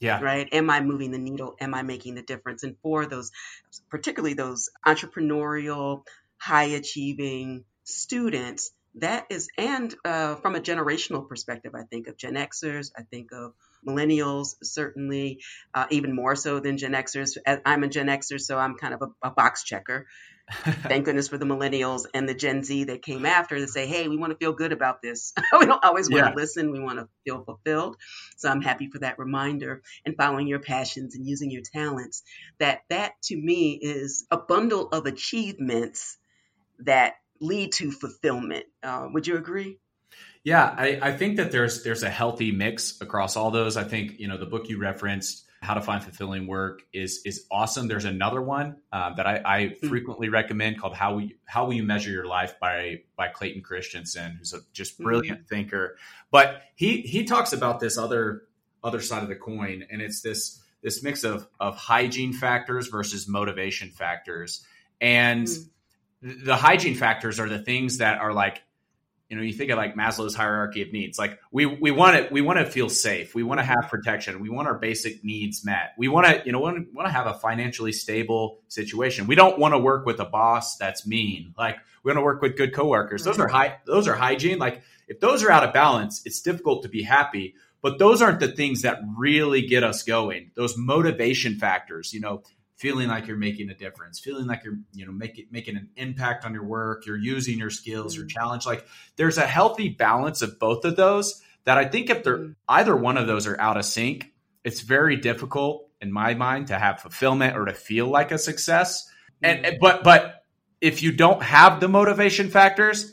Yeah. 0.00 0.20
Right. 0.20 0.46
Am 0.52 0.68
I 0.68 0.80
moving 0.80 1.12
the 1.12 1.18
needle? 1.18 1.54
Am 1.60 1.72
I 1.72 1.82
making 1.82 2.16
the 2.16 2.22
difference? 2.22 2.64
And 2.64 2.76
for 2.82 3.06
those, 3.06 3.30
particularly 3.88 4.34
those 4.34 4.68
entrepreneurial, 4.86 6.02
high 6.36 6.64
achieving 6.64 7.64
students, 7.84 8.72
that 8.96 9.26
is, 9.30 9.48
and 9.56 9.94
uh, 10.04 10.34
from 10.36 10.54
a 10.56 10.60
generational 10.60 11.26
perspective, 11.26 11.74
I 11.74 11.84
think 11.84 12.08
of 12.08 12.16
Gen 12.16 12.34
Xers, 12.34 12.90
I 12.96 13.02
think 13.02 13.30
of 13.32 13.52
millennials, 13.86 14.56
certainly, 14.62 15.40
uh, 15.72 15.86
even 15.90 16.14
more 16.14 16.34
so 16.34 16.60
than 16.60 16.76
Gen 16.76 16.92
Xers. 16.92 17.36
I'm 17.64 17.84
a 17.84 17.88
Gen 17.88 18.06
Xer, 18.08 18.40
so 18.40 18.58
I'm 18.58 18.74
kind 18.74 18.94
of 18.94 19.02
a, 19.02 19.28
a 19.28 19.30
box 19.30 19.64
checker. 19.64 20.06
Thank 20.48 21.04
goodness 21.06 21.28
for 21.28 21.38
the 21.38 21.44
millennials 21.44 22.06
and 22.14 22.28
the 22.28 22.34
Gen 22.34 22.62
Z 22.62 22.84
that 22.84 23.02
came 23.02 23.26
after 23.26 23.56
to 23.56 23.66
say, 23.66 23.86
hey, 23.86 24.08
we 24.08 24.16
want 24.16 24.32
to 24.32 24.36
feel 24.36 24.52
good 24.52 24.72
about 24.72 25.02
this. 25.02 25.32
we 25.58 25.66
don't 25.66 25.84
always 25.84 26.08
want 26.08 26.24
yeah. 26.24 26.30
to 26.30 26.36
listen. 26.36 26.70
We 26.70 26.80
want 26.80 26.98
to 26.98 27.08
feel 27.24 27.42
fulfilled. 27.42 27.96
So 28.36 28.48
I'm 28.48 28.62
happy 28.62 28.88
for 28.88 29.00
that 29.00 29.18
reminder 29.18 29.82
and 30.04 30.16
following 30.16 30.46
your 30.46 30.60
passions 30.60 31.14
and 31.14 31.26
using 31.26 31.50
your 31.50 31.62
talents. 31.62 32.22
That 32.58 32.82
that 32.90 33.20
to 33.24 33.36
me 33.36 33.78
is 33.80 34.26
a 34.30 34.36
bundle 34.36 34.88
of 34.88 35.06
achievements 35.06 36.16
that 36.80 37.14
lead 37.40 37.72
to 37.72 37.90
fulfillment. 37.90 38.66
Uh, 38.82 39.08
would 39.12 39.26
you 39.26 39.36
agree? 39.36 39.78
Yeah, 40.44 40.74
I, 40.76 40.98
I 41.02 41.12
think 41.16 41.38
that 41.38 41.50
there's 41.50 41.82
there's 41.82 42.04
a 42.04 42.10
healthy 42.10 42.52
mix 42.52 43.00
across 43.00 43.36
all 43.36 43.50
those. 43.50 43.76
I 43.76 43.82
think 43.82 44.20
you 44.20 44.28
know 44.28 44.38
the 44.38 44.46
book 44.46 44.68
you 44.68 44.78
referenced 44.78 45.45
how 45.60 45.74
to 45.74 45.80
find 45.80 46.02
fulfilling 46.02 46.46
work 46.46 46.82
is 46.92 47.22
is 47.24 47.46
awesome. 47.50 47.88
There's 47.88 48.04
another 48.04 48.42
one 48.42 48.76
uh, 48.92 49.14
that 49.14 49.26
I, 49.26 49.42
I 49.44 49.62
mm-hmm. 49.64 49.88
frequently 49.88 50.28
recommend 50.28 50.80
called 50.80 50.94
"How 50.94 51.14
We 51.14 51.36
How 51.44 51.66
Will 51.66 51.74
You 51.74 51.82
Measure 51.82 52.10
Your 52.10 52.26
Life" 52.26 52.58
by 52.60 53.00
by 53.16 53.28
Clayton 53.28 53.62
Christensen, 53.62 54.36
who's 54.38 54.52
a 54.52 54.60
just 54.72 54.98
brilliant 54.98 55.40
mm-hmm. 55.40 55.54
thinker. 55.54 55.96
But 56.30 56.62
he 56.74 57.00
he 57.02 57.24
talks 57.24 57.52
about 57.52 57.80
this 57.80 57.98
other 57.98 58.42
other 58.84 59.00
side 59.00 59.22
of 59.22 59.28
the 59.28 59.36
coin, 59.36 59.84
and 59.90 60.02
it's 60.02 60.20
this 60.20 60.62
this 60.82 61.02
mix 61.02 61.24
of 61.24 61.48
of 61.58 61.76
hygiene 61.76 62.32
factors 62.32 62.88
versus 62.88 63.26
motivation 63.26 63.90
factors. 63.90 64.64
And 65.00 65.46
mm-hmm. 65.46 66.44
the 66.44 66.56
hygiene 66.56 66.94
factors 66.94 67.40
are 67.40 67.48
the 67.48 67.58
things 67.58 67.98
that 67.98 68.18
are 68.20 68.32
like 68.32 68.62
you 69.28 69.36
know, 69.36 69.42
you 69.42 69.52
think 69.52 69.70
of 69.70 69.76
like 69.76 69.96
Maslow's 69.96 70.36
hierarchy 70.36 70.82
of 70.82 70.92
needs. 70.92 71.18
Like 71.18 71.40
we 71.50 71.66
we 71.66 71.90
want 71.90 72.16
to 72.16 72.32
we 72.32 72.42
want 72.42 72.60
to 72.60 72.66
feel 72.66 72.88
safe. 72.88 73.34
We 73.34 73.42
want 73.42 73.58
to 73.58 73.64
have 73.64 73.88
protection. 73.88 74.40
We 74.40 74.50
want 74.50 74.68
our 74.68 74.78
basic 74.78 75.24
needs 75.24 75.64
met. 75.64 75.94
We 75.98 76.06
want 76.06 76.26
to 76.26 76.42
you 76.44 76.52
know 76.52 76.60
want, 76.60 76.94
want 76.94 77.08
to 77.08 77.12
have 77.12 77.26
a 77.26 77.34
financially 77.34 77.92
stable 77.92 78.60
situation. 78.68 79.26
We 79.26 79.34
don't 79.34 79.58
want 79.58 79.74
to 79.74 79.78
work 79.78 80.06
with 80.06 80.20
a 80.20 80.24
boss 80.24 80.76
that's 80.76 81.06
mean. 81.06 81.54
Like 81.58 81.78
we 82.04 82.10
want 82.10 82.18
to 82.18 82.22
work 82.22 82.40
with 82.40 82.56
good 82.56 82.72
coworkers. 82.72 83.24
Those 83.24 83.40
are 83.40 83.48
high. 83.48 83.78
Those 83.84 84.06
are 84.06 84.14
hygiene. 84.14 84.58
Like 84.58 84.82
if 85.08 85.18
those 85.18 85.42
are 85.42 85.50
out 85.50 85.64
of 85.64 85.74
balance, 85.74 86.22
it's 86.24 86.40
difficult 86.40 86.84
to 86.84 86.88
be 86.88 87.02
happy. 87.02 87.54
But 87.82 87.98
those 87.98 88.22
aren't 88.22 88.40
the 88.40 88.48
things 88.48 88.82
that 88.82 89.00
really 89.16 89.66
get 89.66 89.82
us 89.84 90.02
going. 90.04 90.52
Those 90.54 90.76
motivation 90.78 91.56
factors. 91.56 92.12
You 92.12 92.20
know, 92.20 92.42
feeling 92.76 93.08
like 93.08 93.26
you're 93.26 93.36
making 93.36 93.70
a 93.70 93.74
difference, 93.74 94.20
feeling 94.20 94.46
like 94.46 94.62
you're, 94.64 94.78
you 94.92 95.06
know, 95.06 95.12
making 95.12 95.46
making 95.50 95.76
an 95.76 95.88
impact 95.96 96.44
on 96.44 96.52
your 96.52 96.64
work, 96.64 97.06
you're 97.06 97.16
using 97.16 97.58
your 97.58 97.70
skills, 97.70 98.14
your 98.14 98.26
mm-hmm. 98.26 98.38
challenge. 98.38 98.66
Like 98.66 98.86
there's 99.16 99.38
a 99.38 99.46
healthy 99.46 99.88
balance 99.88 100.42
of 100.42 100.58
both 100.58 100.84
of 100.84 100.96
those 100.96 101.42
that 101.64 101.78
I 101.78 101.86
think 101.86 102.10
if 102.10 102.22
they're 102.22 102.38
mm-hmm. 102.38 102.52
either 102.68 102.94
one 102.94 103.16
of 103.16 103.26
those 103.26 103.46
are 103.46 103.60
out 103.60 103.76
of 103.76 103.84
sync, 103.84 104.32
it's 104.62 104.82
very 104.82 105.16
difficult 105.16 105.88
in 106.00 106.12
my 106.12 106.34
mind 106.34 106.68
to 106.68 106.78
have 106.78 107.00
fulfillment 107.00 107.56
or 107.56 107.64
to 107.64 107.72
feel 107.72 108.06
like 108.06 108.30
a 108.30 108.38
success. 108.38 109.08
And 109.42 109.64
mm-hmm. 109.64 109.76
but 109.80 110.04
but 110.04 110.44
if 110.80 111.02
you 111.02 111.12
don't 111.12 111.42
have 111.42 111.80
the 111.80 111.88
motivation 111.88 112.50
factors, 112.50 113.12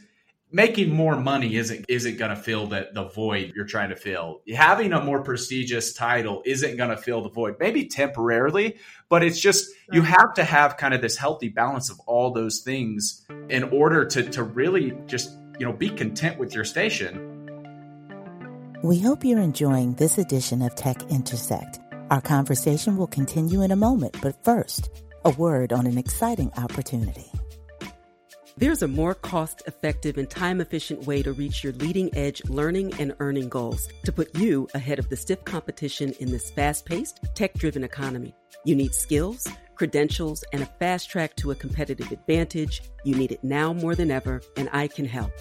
making 0.53 0.93
more 0.93 1.19
money 1.19 1.55
isn't 1.55 1.85
isn't 1.89 2.17
going 2.17 2.29
to 2.29 2.35
fill 2.35 2.67
the, 2.67 2.87
the 2.93 3.05
void 3.05 3.51
you're 3.55 3.65
trying 3.65 3.89
to 3.89 3.95
fill. 3.95 4.41
Having 4.55 4.93
a 4.93 5.03
more 5.03 5.23
prestigious 5.23 5.93
title 5.93 6.43
isn't 6.45 6.77
going 6.77 6.91
to 6.91 6.97
fill 6.97 7.21
the 7.21 7.29
void. 7.29 7.55
Maybe 7.59 7.87
temporarily, 7.87 8.77
but 9.09 9.23
it's 9.23 9.39
just 9.39 9.69
you 9.91 10.03
have 10.03 10.35
to 10.35 10.43
have 10.43 10.77
kind 10.77 10.93
of 10.93 11.01
this 11.01 11.17
healthy 11.17 11.49
balance 11.49 11.89
of 11.89 11.99
all 12.01 12.31
those 12.31 12.61
things 12.61 13.25
in 13.49 13.63
order 13.63 14.05
to 14.05 14.23
to 14.29 14.43
really 14.43 14.93
just, 15.07 15.35
you 15.59 15.65
know, 15.65 15.73
be 15.73 15.89
content 15.89 16.39
with 16.39 16.53
your 16.53 16.63
station. 16.63 17.31
We 18.83 18.99
hope 18.99 19.25
you're 19.25 19.39
enjoying 19.39 19.95
this 19.95 20.17
edition 20.17 20.61
of 20.61 20.75
Tech 20.75 21.01
Intersect. 21.09 21.79
Our 22.11 22.21
conversation 22.21 22.97
will 22.97 23.07
continue 23.07 23.63
in 23.63 23.71
a 23.71 23.77
moment, 23.77 24.17
but 24.21 24.43
first, 24.43 24.89
a 25.25 25.31
word 25.31 25.71
on 25.73 25.87
an 25.87 25.97
exciting 25.97 26.51
opportunity. 26.57 27.32
There's 28.55 28.83
a 28.83 28.87
more 28.87 29.15
cost 29.15 29.63
effective 29.65 30.19
and 30.19 30.29
time 30.29 30.61
efficient 30.61 31.07
way 31.07 31.23
to 31.23 31.33
reach 31.33 31.63
your 31.63 31.73
leading 31.73 32.15
edge 32.15 32.39
learning 32.45 32.93
and 32.99 33.15
earning 33.19 33.49
goals 33.49 33.87
to 34.03 34.11
put 34.11 34.37
you 34.37 34.67
ahead 34.75 34.99
of 34.99 35.09
the 35.09 35.17
stiff 35.17 35.43
competition 35.43 36.13
in 36.19 36.31
this 36.31 36.51
fast 36.51 36.85
paced, 36.85 37.19
tech 37.33 37.55
driven 37.55 37.83
economy. 37.83 38.35
You 38.63 38.75
need 38.75 38.93
skills, 38.93 39.47
credentials, 39.73 40.43
and 40.53 40.61
a 40.61 40.67
fast 40.67 41.09
track 41.09 41.35
to 41.37 41.49
a 41.49 41.55
competitive 41.55 42.11
advantage. 42.11 42.83
You 43.03 43.15
need 43.15 43.31
it 43.31 43.43
now 43.43 43.73
more 43.73 43.95
than 43.95 44.11
ever, 44.11 44.39
and 44.55 44.69
I 44.71 44.87
can 44.87 45.05
help. 45.05 45.31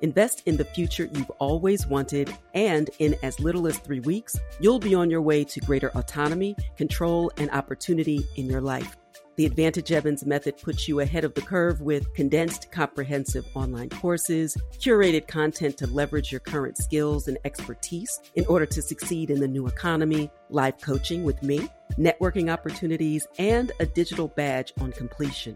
Invest 0.00 0.42
in 0.46 0.56
the 0.56 0.64
future 0.64 1.10
you've 1.12 1.30
always 1.38 1.86
wanted, 1.86 2.34
and 2.54 2.88
in 2.98 3.16
as 3.22 3.38
little 3.38 3.66
as 3.66 3.78
three 3.78 4.00
weeks, 4.00 4.34
you'll 4.60 4.78
be 4.78 4.94
on 4.94 5.10
your 5.10 5.20
way 5.22 5.44
to 5.44 5.60
greater 5.60 5.90
autonomy, 5.90 6.56
control, 6.78 7.30
and 7.36 7.50
opportunity 7.50 8.26
in 8.36 8.46
your 8.46 8.62
life. 8.62 8.96
The 9.36 9.44
Advantage 9.44 9.92
Evans 9.92 10.24
method 10.24 10.56
puts 10.56 10.88
you 10.88 11.00
ahead 11.00 11.22
of 11.22 11.34
the 11.34 11.42
curve 11.42 11.82
with 11.82 12.14
condensed, 12.14 12.72
comprehensive 12.72 13.46
online 13.54 13.90
courses, 13.90 14.56
curated 14.78 15.28
content 15.28 15.76
to 15.76 15.86
leverage 15.86 16.32
your 16.32 16.40
current 16.40 16.78
skills 16.78 17.28
and 17.28 17.36
expertise 17.44 18.18
in 18.34 18.46
order 18.46 18.64
to 18.64 18.80
succeed 18.80 19.28
in 19.28 19.40
the 19.40 19.46
new 19.46 19.66
economy, 19.66 20.30
live 20.48 20.80
coaching 20.80 21.22
with 21.22 21.42
me, 21.42 21.68
networking 21.98 22.50
opportunities, 22.50 23.28
and 23.38 23.72
a 23.78 23.84
digital 23.84 24.28
badge 24.28 24.72
on 24.80 24.90
completion. 24.92 25.54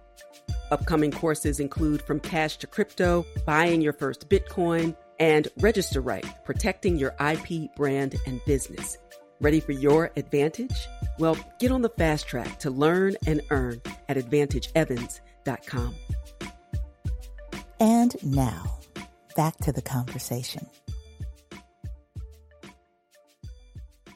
Upcoming 0.71 1.11
courses 1.11 1.59
include 1.59 2.03
From 2.03 2.21
Cash 2.21 2.59
to 2.59 2.67
Crypto, 2.67 3.25
Buying 3.47 3.81
Your 3.81 3.95
First 3.95 4.29
Bitcoin, 4.29 4.95
and 5.19 5.49
Register 5.59 6.03
Right, 6.03 6.27
Protecting 6.45 6.99
Your 6.99 7.15
IP, 7.19 7.75
Brand, 7.77 8.17
and 8.27 8.45
Business. 8.45 8.99
Ready 9.41 9.61
for 9.61 9.73
your 9.73 10.11
advantage? 10.17 10.87
Well, 11.19 11.37
get 11.59 11.73
on 11.73 11.81
the 11.81 11.89
fast 11.89 12.29
track 12.29 12.59
to 12.61 12.71
learn 12.71 13.17
and 13.27 13.41
earn 13.51 13.81
at 14.09 14.19
AdvantageEvans.com. 14.19 15.95
And 17.81 18.17
now, 18.23 18.79
back 19.35 19.57
to 19.59 19.73
the 19.73 19.81
conversation. 19.81 20.67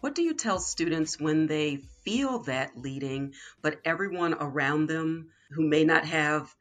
What 0.00 0.14
do 0.14 0.22
you 0.22 0.34
tell 0.34 0.58
students 0.58 1.18
when 1.18 1.46
they 1.46 1.76
feel 2.04 2.40
that 2.40 2.76
leading, 2.76 3.32
but 3.62 3.80
everyone 3.86 4.34
around 4.34 4.86
them 4.86 5.30
who 5.52 5.66
may 5.66 5.84
not 5.84 6.04
have 6.04 6.54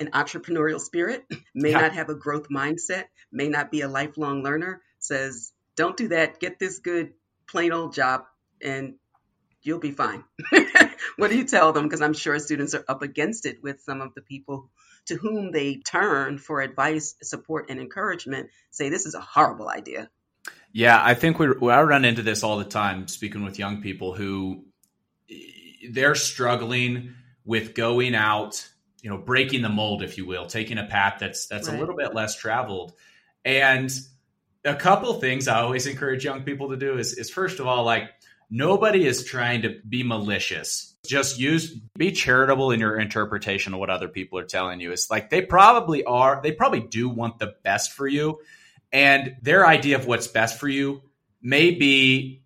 an 0.00 0.10
entrepreneurial 0.12 0.80
spirit, 0.80 1.24
may 1.54 1.70
yeah. 1.70 1.82
not 1.82 1.92
have 1.92 2.08
a 2.08 2.16
growth 2.16 2.48
mindset, 2.48 3.04
may 3.30 3.48
not 3.48 3.70
be 3.70 3.82
a 3.82 3.88
lifelong 3.88 4.42
learner, 4.42 4.82
says, 4.98 5.52
don't 5.76 5.96
do 5.96 6.08
that. 6.08 6.40
Get 6.40 6.58
this 6.58 6.80
good 6.80 7.12
plain 7.48 7.72
old 7.72 7.94
job 7.94 8.24
and 8.62 8.94
you'll 9.62 9.78
be 9.78 9.90
fine. 9.90 10.24
what 11.16 11.30
do 11.30 11.36
you 11.36 11.44
tell 11.44 11.72
them? 11.72 11.84
Because 11.84 12.00
I'm 12.00 12.14
sure 12.14 12.38
students 12.38 12.74
are 12.74 12.84
up 12.88 13.02
against 13.02 13.46
it 13.46 13.62
with 13.62 13.80
some 13.80 14.00
of 14.00 14.14
the 14.14 14.22
people 14.22 14.70
to 15.06 15.16
whom 15.16 15.52
they 15.52 15.76
turn 15.76 16.38
for 16.38 16.60
advice, 16.60 17.14
support, 17.22 17.70
and 17.70 17.80
encouragement 17.80 18.50
say 18.70 18.88
this 18.88 19.06
is 19.06 19.14
a 19.14 19.20
horrible 19.20 19.68
idea. 19.68 20.10
Yeah, 20.72 21.00
I 21.02 21.14
think 21.14 21.38
we 21.38 21.48
I 21.70 21.82
run 21.82 22.04
into 22.04 22.22
this 22.22 22.42
all 22.42 22.58
the 22.58 22.64
time 22.64 23.08
speaking 23.08 23.42
with 23.42 23.58
young 23.58 23.80
people 23.80 24.14
who 24.14 24.64
they're 25.90 26.14
struggling 26.14 27.14
with 27.44 27.74
going 27.74 28.14
out, 28.14 28.68
you 29.00 29.08
know, 29.08 29.16
breaking 29.16 29.62
the 29.62 29.70
mold, 29.70 30.02
if 30.02 30.18
you 30.18 30.26
will, 30.26 30.46
taking 30.46 30.76
a 30.78 30.84
path 30.84 31.16
that's 31.18 31.46
that's 31.46 31.68
right. 31.68 31.76
a 31.76 31.80
little 31.80 31.96
bit 31.96 32.14
less 32.14 32.36
traveled. 32.36 32.92
And 33.44 33.90
a 34.64 34.74
couple 34.74 35.14
things 35.14 35.48
I 35.48 35.60
always 35.60 35.86
encourage 35.86 36.24
young 36.24 36.42
people 36.42 36.70
to 36.70 36.76
do 36.76 36.98
is, 36.98 37.14
is 37.14 37.30
first 37.30 37.60
of 37.60 37.66
all, 37.66 37.84
like 37.84 38.10
nobody 38.50 39.06
is 39.06 39.24
trying 39.24 39.62
to 39.62 39.80
be 39.88 40.02
malicious. 40.02 40.96
Just 41.06 41.38
use, 41.38 41.70
be 41.96 42.12
charitable 42.12 42.72
in 42.72 42.80
your 42.80 42.98
interpretation 42.98 43.74
of 43.74 43.80
what 43.80 43.90
other 43.90 44.08
people 44.08 44.38
are 44.38 44.44
telling 44.44 44.80
you. 44.80 44.92
It's 44.92 45.10
like 45.10 45.30
they 45.30 45.42
probably 45.42 46.04
are, 46.04 46.40
they 46.42 46.52
probably 46.52 46.80
do 46.80 47.08
want 47.08 47.38
the 47.38 47.54
best 47.62 47.92
for 47.92 48.06
you. 48.06 48.40
And 48.92 49.36
their 49.42 49.66
idea 49.66 49.96
of 49.96 50.06
what's 50.06 50.26
best 50.26 50.58
for 50.58 50.68
you 50.68 51.02
may 51.40 51.70
be, 51.70 52.42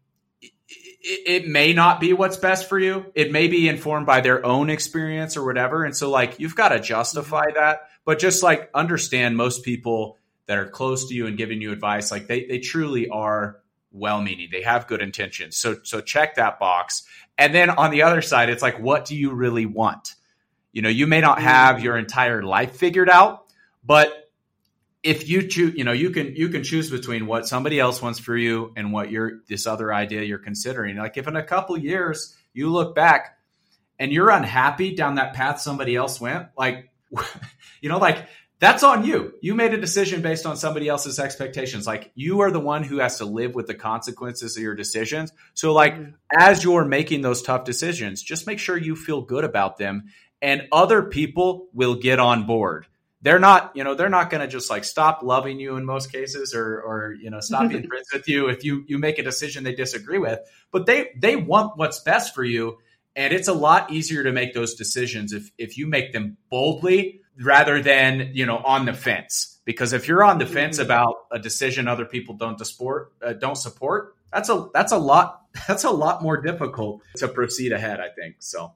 it 1.04 1.48
may 1.48 1.72
not 1.72 1.98
be 1.98 2.12
what's 2.12 2.36
best 2.36 2.68
for 2.68 2.78
you. 2.78 3.06
It 3.14 3.32
may 3.32 3.48
be 3.48 3.68
informed 3.68 4.06
by 4.06 4.20
their 4.20 4.44
own 4.44 4.70
experience 4.70 5.36
or 5.36 5.44
whatever. 5.44 5.84
And 5.84 5.96
so, 5.96 6.10
like, 6.10 6.38
you've 6.38 6.54
got 6.54 6.68
to 6.68 6.78
justify 6.78 7.46
mm-hmm. 7.46 7.58
that. 7.58 7.80
But 8.04 8.18
just 8.18 8.42
like 8.42 8.70
understand 8.74 9.36
most 9.36 9.64
people, 9.64 10.18
that 10.52 10.58
are 10.58 10.68
close 10.68 11.08
to 11.08 11.14
you 11.14 11.26
and 11.26 11.38
giving 11.38 11.62
you 11.62 11.72
advice, 11.72 12.10
like 12.10 12.26
they 12.26 12.44
they 12.44 12.58
truly 12.58 13.08
are 13.08 13.56
well-meaning. 13.90 14.50
They 14.52 14.60
have 14.60 14.86
good 14.86 15.00
intentions. 15.00 15.56
So 15.56 15.78
so 15.82 16.02
check 16.02 16.34
that 16.34 16.60
box. 16.60 17.04
And 17.38 17.54
then 17.54 17.70
on 17.70 17.90
the 17.90 18.02
other 18.02 18.20
side, 18.20 18.50
it's 18.50 18.60
like, 18.60 18.78
what 18.78 19.06
do 19.06 19.16
you 19.16 19.32
really 19.32 19.64
want? 19.64 20.14
You 20.70 20.82
know, 20.82 20.90
you 20.90 21.06
may 21.06 21.22
not 21.22 21.38
mm. 21.38 21.44
have 21.44 21.82
your 21.82 21.96
entire 21.96 22.42
life 22.42 22.76
figured 22.76 23.08
out, 23.08 23.46
but 23.82 24.30
if 25.02 25.26
you 25.26 25.48
choose, 25.48 25.74
you 25.74 25.84
know, 25.84 25.92
you 25.92 26.10
can 26.10 26.36
you 26.36 26.50
can 26.50 26.62
choose 26.64 26.90
between 26.90 27.26
what 27.26 27.48
somebody 27.48 27.80
else 27.80 28.02
wants 28.02 28.18
for 28.18 28.36
you 28.36 28.74
and 28.76 28.92
what 28.92 29.10
you're 29.10 29.40
this 29.48 29.66
other 29.66 29.90
idea 29.90 30.20
you're 30.20 30.38
considering. 30.38 30.98
Like 30.98 31.16
if 31.16 31.26
in 31.26 31.34
a 31.34 31.42
couple 31.42 31.78
years 31.78 32.36
you 32.52 32.68
look 32.68 32.94
back 32.94 33.38
and 33.98 34.12
you're 34.12 34.28
unhappy 34.28 34.94
down 34.94 35.14
that 35.14 35.32
path 35.32 35.62
somebody 35.62 35.96
else 35.96 36.20
went, 36.20 36.48
like 36.58 36.90
you 37.80 37.88
know, 37.88 37.96
like 37.96 38.26
that's 38.62 38.84
on 38.84 39.04
you. 39.04 39.34
You 39.40 39.56
made 39.56 39.74
a 39.74 39.80
decision 39.80 40.22
based 40.22 40.46
on 40.46 40.56
somebody 40.56 40.86
else's 40.86 41.18
expectations. 41.18 41.84
Like 41.84 42.12
you 42.14 42.42
are 42.42 42.52
the 42.52 42.60
one 42.60 42.84
who 42.84 42.98
has 42.98 43.18
to 43.18 43.24
live 43.24 43.56
with 43.56 43.66
the 43.66 43.74
consequences 43.74 44.56
of 44.56 44.62
your 44.62 44.76
decisions. 44.76 45.32
So 45.52 45.72
like 45.72 45.94
mm-hmm. 45.94 46.12
as 46.38 46.62
you're 46.62 46.84
making 46.84 47.22
those 47.22 47.42
tough 47.42 47.64
decisions, 47.64 48.22
just 48.22 48.46
make 48.46 48.60
sure 48.60 48.76
you 48.76 48.94
feel 48.94 49.22
good 49.22 49.42
about 49.42 49.78
them 49.78 50.04
and 50.40 50.68
other 50.70 51.02
people 51.02 51.70
will 51.72 51.96
get 51.96 52.20
on 52.20 52.46
board. 52.46 52.86
They're 53.20 53.40
not, 53.40 53.72
you 53.74 53.82
know, 53.82 53.96
they're 53.96 54.08
not 54.08 54.30
going 54.30 54.42
to 54.42 54.46
just 54.46 54.70
like 54.70 54.84
stop 54.84 55.24
loving 55.24 55.58
you 55.58 55.76
in 55.76 55.84
most 55.84 56.12
cases 56.12 56.54
or 56.54 56.80
or 56.82 57.16
you 57.20 57.30
know, 57.30 57.40
stop 57.40 57.68
being 57.68 57.84
friends 57.88 58.06
with 58.12 58.28
you 58.28 58.46
if 58.46 58.62
you 58.62 58.84
you 58.86 58.96
make 58.96 59.18
a 59.18 59.24
decision 59.24 59.64
they 59.64 59.74
disagree 59.74 60.18
with, 60.18 60.38
but 60.70 60.86
they 60.86 61.10
they 61.16 61.34
want 61.34 61.76
what's 61.76 61.98
best 61.98 62.32
for 62.32 62.44
you 62.44 62.78
and 63.16 63.34
it's 63.34 63.48
a 63.48 63.52
lot 63.52 63.90
easier 63.90 64.22
to 64.22 64.30
make 64.30 64.54
those 64.54 64.76
decisions 64.76 65.32
if 65.32 65.50
if 65.58 65.76
you 65.76 65.88
make 65.88 66.12
them 66.12 66.36
boldly 66.48 67.21
rather 67.42 67.82
than 67.82 68.30
you 68.32 68.46
know 68.46 68.58
on 68.58 68.86
the 68.86 68.94
fence. 68.94 69.60
Because 69.64 69.92
if 69.92 70.08
you're 70.08 70.24
on 70.24 70.38
the 70.38 70.46
fence 70.46 70.76
mm-hmm. 70.76 70.86
about 70.86 71.14
a 71.30 71.38
decision 71.38 71.86
other 71.86 72.04
people 72.04 72.34
don't 72.34 72.58
support 72.64 73.12
uh, 73.22 73.32
don't 73.32 73.56
support 73.56 74.16
that's 74.32 74.48
a 74.48 74.68
that's 74.74 74.92
a 74.92 74.98
lot 74.98 75.42
that's 75.68 75.84
a 75.84 75.90
lot 75.90 76.22
more 76.22 76.40
difficult 76.40 77.02
to 77.16 77.28
proceed 77.28 77.72
ahead 77.72 78.00
i 78.00 78.08
think 78.08 78.36
so. 78.38 78.74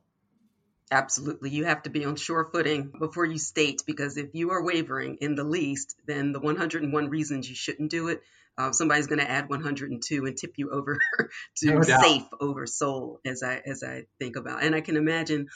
Absolutely. 0.89 1.51
You 1.51 1.65
have 1.65 1.83
to 1.83 1.91
be 1.91 2.05
on 2.05 2.15
sure 2.15 2.49
footing 2.53 2.93
before 2.97 3.25
you 3.25 3.39
state 3.39 3.83
because 3.89 4.17
if 4.17 4.37
you 4.37 4.53
are 4.53 4.63
wavering 4.63 5.19
in 5.21 5.35
the 5.35 5.43
least 5.43 5.97
then 6.07 6.33
the 6.33 6.39
101 6.39 7.11
reasons 7.11 7.49
you 7.49 7.57
shouldn't 7.57 7.91
do 7.91 8.09
it 8.09 8.23
uh, 8.59 8.73
somebody's 8.73 9.07
going 9.07 9.19
to 9.19 9.31
add 9.31 9.51
102 9.51 10.25
and 10.25 10.37
tip 10.37 10.55
you 10.57 10.71
over 10.71 10.99
to 11.57 11.67
no 11.67 11.83
safe 11.83 12.23
over 12.41 12.67
soul 12.67 13.21
as 13.27 13.43
i 13.43 13.61
as 13.67 13.83
i 13.83 14.05
think 14.19 14.37
about. 14.37 14.63
And 14.63 14.75
i 14.75 14.81
can 14.81 14.97
imagine 14.97 15.49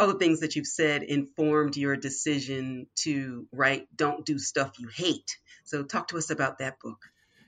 all 0.00 0.06
the 0.06 0.18
things 0.18 0.40
that 0.40 0.56
you've 0.56 0.66
said 0.66 1.02
informed 1.02 1.76
your 1.76 1.94
decision 1.94 2.86
to 2.96 3.46
write 3.52 3.86
Don't 3.94 4.24
Do 4.24 4.38
Stuff 4.38 4.78
You 4.78 4.88
Hate. 4.88 5.36
So 5.64 5.82
talk 5.82 6.08
to 6.08 6.16
us 6.16 6.30
about 6.30 6.58
that 6.58 6.80
book. 6.80 6.98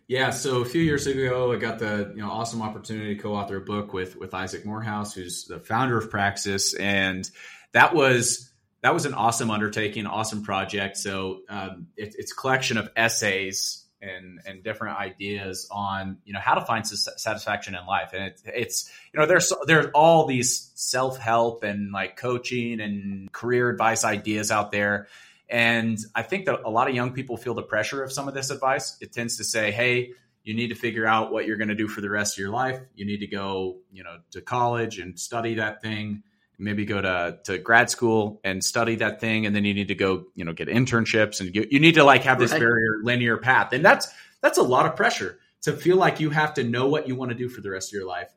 Yeah, 0.06 0.30
so 0.30 0.60
a 0.60 0.64
few 0.66 0.82
years 0.82 1.06
ago, 1.06 1.52
I 1.52 1.56
got 1.56 1.78
the 1.78 2.12
you 2.14 2.20
know 2.20 2.30
awesome 2.30 2.60
opportunity 2.60 3.16
to 3.16 3.22
co-author 3.22 3.56
a 3.56 3.60
book 3.62 3.94
with 3.94 4.16
with 4.16 4.34
Isaac 4.34 4.66
Morehouse, 4.66 5.14
who's 5.14 5.46
the 5.46 5.60
founder 5.60 5.96
of 5.96 6.10
Praxis, 6.10 6.74
and 6.74 7.28
that 7.72 7.94
was 7.94 8.52
that 8.82 8.92
was 8.92 9.06
an 9.06 9.14
awesome 9.14 9.50
undertaking, 9.50 10.06
awesome 10.06 10.42
project. 10.42 10.98
So 10.98 11.40
um, 11.48 11.86
it, 11.96 12.14
it's 12.18 12.34
collection 12.34 12.76
of 12.76 12.90
essays 12.96 13.81
and 14.02 14.40
and 14.44 14.64
different 14.64 14.98
ideas 14.98 15.68
on 15.70 16.18
you 16.24 16.32
know 16.32 16.40
how 16.40 16.54
to 16.54 16.64
find 16.66 16.86
satisfaction 16.86 17.74
in 17.74 17.86
life. 17.86 18.10
And 18.12 18.24
it's 18.24 18.42
it's 18.44 18.90
you 19.14 19.20
know 19.20 19.26
there's 19.26 19.52
there's 19.66 19.86
all 19.94 20.26
these 20.26 20.72
self-help 20.74 21.62
and 21.62 21.92
like 21.92 22.16
coaching 22.16 22.80
and 22.80 23.30
career 23.32 23.70
advice 23.70 24.04
ideas 24.04 24.50
out 24.50 24.72
there. 24.72 25.06
And 25.48 25.98
i 26.14 26.22
think 26.22 26.46
that 26.46 26.60
a 26.64 26.70
lot 26.70 26.88
of 26.88 26.94
young 26.94 27.12
people 27.12 27.36
feel 27.36 27.54
the 27.54 27.62
pressure 27.62 28.02
of 28.02 28.12
some 28.12 28.28
of 28.28 28.34
this 28.34 28.50
advice. 28.50 28.96
It 29.00 29.12
tends 29.12 29.36
to 29.38 29.44
say 29.44 29.70
hey 29.70 30.12
you 30.42 30.54
need 30.54 30.68
to 30.68 30.74
figure 30.74 31.06
out 31.06 31.32
what 31.32 31.46
you're 31.46 31.56
going 31.56 31.68
to 31.68 31.76
do 31.76 31.86
for 31.86 32.00
the 32.00 32.10
rest 32.10 32.34
of 32.34 32.38
your 32.38 32.50
life. 32.50 32.80
You 32.94 33.06
need 33.06 33.18
to 33.18 33.28
go 33.28 33.78
you 33.92 34.02
know 34.02 34.18
to 34.32 34.42
college 34.42 34.98
and 34.98 35.18
study 35.18 35.54
that 35.54 35.80
thing 35.80 36.24
maybe 36.62 36.84
go 36.84 37.00
to 37.00 37.38
to 37.44 37.58
grad 37.58 37.90
school 37.90 38.40
and 38.44 38.64
study 38.64 38.96
that 38.96 39.20
thing 39.20 39.46
and 39.46 39.54
then 39.54 39.64
you 39.64 39.74
need 39.74 39.88
to 39.88 39.94
go 39.94 40.24
you 40.34 40.44
know 40.44 40.52
get 40.52 40.68
internships 40.68 41.40
and 41.40 41.54
you, 41.54 41.66
you 41.70 41.80
need 41.80 41.94
to 41.94 42.04
like 42.04 42.22
have 42.22 42.38
this 42.38 42.52
right. 42.52 42.60
very 42.60 42.82
linear 43.02 43.36
path 43.36 43.72
and 43.72 43.84
that's 43.84 44.08
that's 44.40 44.58
a 44.58 44.62
lot 44.62 44.86
of 44.86 44.96
pressure 44.96 45.38
to 45.62 45.72
feel 45.72 45.96
like 45.96 46.20
you 46.20 46.30
have 46.30 46.54
to 46.54 46.64
know 46.64 46.88
what 46.88 47.08
you 47.08 47.16
want 47.16 47.30
to 47.30 47.36
do 47.36 47.48
for 47.48 47.60
the 47.60 47.70
rest 47.70 47.90
of 47.90 47.94
your 47.94 48.06
life 48.06 48.30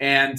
and 0.00 0.38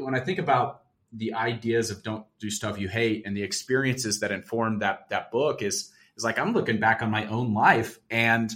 when 0.00 0.14
i 0.14 0.20
think 0.20 0.38
about 0.38 0.82
the 1.12 1.34
ideas 1.34 1.90
of 1.90 2.02
don't 2.02 2.24
do 2.38 2.50
stuff 2.50 2.78
you 2.78 2.88
hate 2.88 3.24
and 3.26 3.36
the 3.36 3.42
experiences 3.42 4.20
that 4.20 4.32
inform 4.32 4.80
that 4.80 5.08
that 5.08 5.30
book 5.30 5.62
is 5.62 5.92
is 6.16 6.24
like 6.24 6.38
i'm 6.38 6.52
looking 6.52 6.80
back 6.80 7.00
on 7.00 7.10
my 7.10 7.26
own 7.26 7.54
life 7.54 7.98
and 8.10 8.52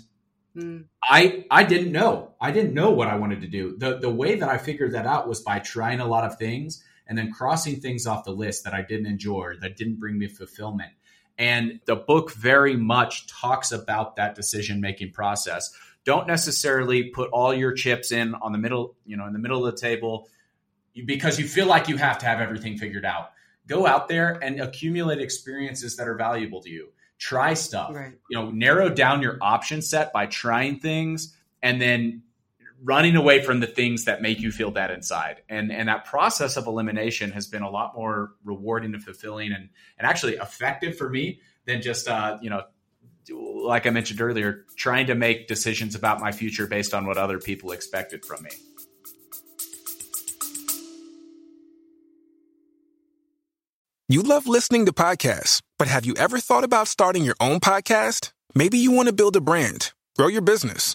mm. 0.57 0.85
i 1.03 1.45
i 1.51 1.63
didn't 1.63 1.93
know 1.93 2.33
i 2.41 2.51
didn't 2.51 2.75
know 2.75 2.91
what 2.91 3.09
i 3.09 3.15
wanted 3.15 3.41
to 3.41 3.49
do 3.49 3.77
the 3.79 3.99
the 3.99 4.11
way 4.11 4.37
that 4.37 4.49
i 4.49 4.59
figured 4.59 4.93
that 4.93 5.07
out 5.07 5.29
was 5.29 5.41
by 5.41 5.59
trying 5.59 6.01
a 6.01 6.07
lot 6.07 6.25
of 6.25 6.37
things 6.39 6.83
and 7.07 7.19
then 7.19 7.33
crossing 7.33 7.81
things 7.81 8.07
off 8.07 8.25
the 8.25 8.33
list 8.33 8.65
that 8.65 8.75
I 8.75 8.83
didn't 8.83 9.07
enjoy, 9.07 9.55
that 9.61 9.77
didn't 9.77 10.01
bring 10.01 10.19
me 10.19 10.29
fulfillment. 10.29 10.93
And 11.37 11.81
the 11.87 11.97
book 11.97 12.33
very 12.33 12.77
much 12.77 13.27
talks 13.27 13.73
about 13.73 14.17
that 14.17 14.35
decision 14.35 14.81
making 14.81 15.13
process. 15.13 15.73
Don't 16.05 16.27
necessarily 16.27 17.05
put 17.05 17.31
all 17.31 17.53
your 17.53 17.73
chips 17.73 18.13
in 18.13 18.35
on 18.37 18.53
the 18.53 18.59
middle, 18.59 18.95
you 19.05 19.17
know, 19.17 19.27
in 19.27 19.33
the 19.33 19.39
middle 19.39 19.67
of 19.67 19.75
the 19.75 19.81
table 19.81 20.29
because 21.07 21.39
you 21.39 21.47
feel 21.47 21.67
like 21.67 21.89
you 21.89 21.97
have 21.97 22.19
to 22.19 22.27
have 22.27 22.41
everything 22.41 22.79
figured 22.79 23.05
out. 23.05 23.31
Go 23.67 23.87
out 23.87 24.09
there 24.09 24.39
and 24.43 24.61
accumulate 24.61 25.21
experiences 25.21 25.97
that 25.97 26.07
are 26.07 26.15
valuable 26.15 26.61
to 26.61 26.71
you. 26.71 26.91
Try 27.19 27.55
stuff. 27.55 27.95
Right. 27.95 28.13
You 28.29 28.39
know, 28.39 28.51
narrow 28.51 28.89
down 28.89 29.23
your 29.23 29.39
option 29.41 29.83
set 29.83 30.13
by 30.13 30.27
trying 30.27 30.79
things 30.79 31.35
and 31.63 31.81
then 31.81 32.23
running 32.85 33.17
away 33.17 33.43
from 33.43 33.61
the 33.61 33.67
things 33.67 34.05
that 34.05 34.21
make 34.21 34.41
you 34.41 34.53
feel 34.53 34.71
bad 34.71 34.91
inside. 34.91 35.43
And 35.49 35.73
and 35.73 35.89
that 35.89 36.05
process 36.05 36.57
of 36.57 36.67
elimination 36.67 37.33
has 37.33 37.47
been 37.47 37.63
a 37.63 37.71
lot 37.71 37.95
more 37.97 38.35
rewarding 38.45 38.95
and 38.95 39.03
fulfilling 39.03 39.53
and 39.53 39.71
and 39.99 40.07
actually 40.07 40.35
effective 40.35 40.97
for 40.97 41.09
me 41.09 41.41
than 41.65 41.83
just 41.83 42.07
uh, 42.07 42.39
you 42.41 42.51
know 42.51 42.63
like 43.31 43.87
I 43.87 43.91
mentioned 43.91 44.21
earlier, 44.21 44.67
trying 44.77 45.07
to 45.07 45.15
make 45.15 45.49
decisions 45.49 45.95
about 45.95 46.21
my 46.21 46.31
future 46.31 46.67
based 46.67 46.93
on 46.93 47.07
what 47.07 47.17
other 47.17 47.39
people 47.39 47.73
expected 47.73 48.23
from 48.23 48.43
me. 48.43 48.51
You 54.11 54.23
love 54.23 54.47
listening 54.47 54.85
to 54.85 54.93
podcasts, 54.93 55.63
but 55.79 55.89
have 55.89 56.05
you 56.05 56.15
ever 56.19 56.39
thought 56.39 56.65
about 56.65 56.89
starting 56.89 57.25
your 57.25 57.37
own 57.41 57.61
podcast? 57.61 58.33
Maybe 58.55 58.77
you 58.77 58.91
want 58.91 59.09
to 59.09 59.15
build 59.15 59.37
a 59.37 59.41
brand, 59.41 59.95
grow 60.15 60.27
your 60.27 60.43
business 60.43 60.95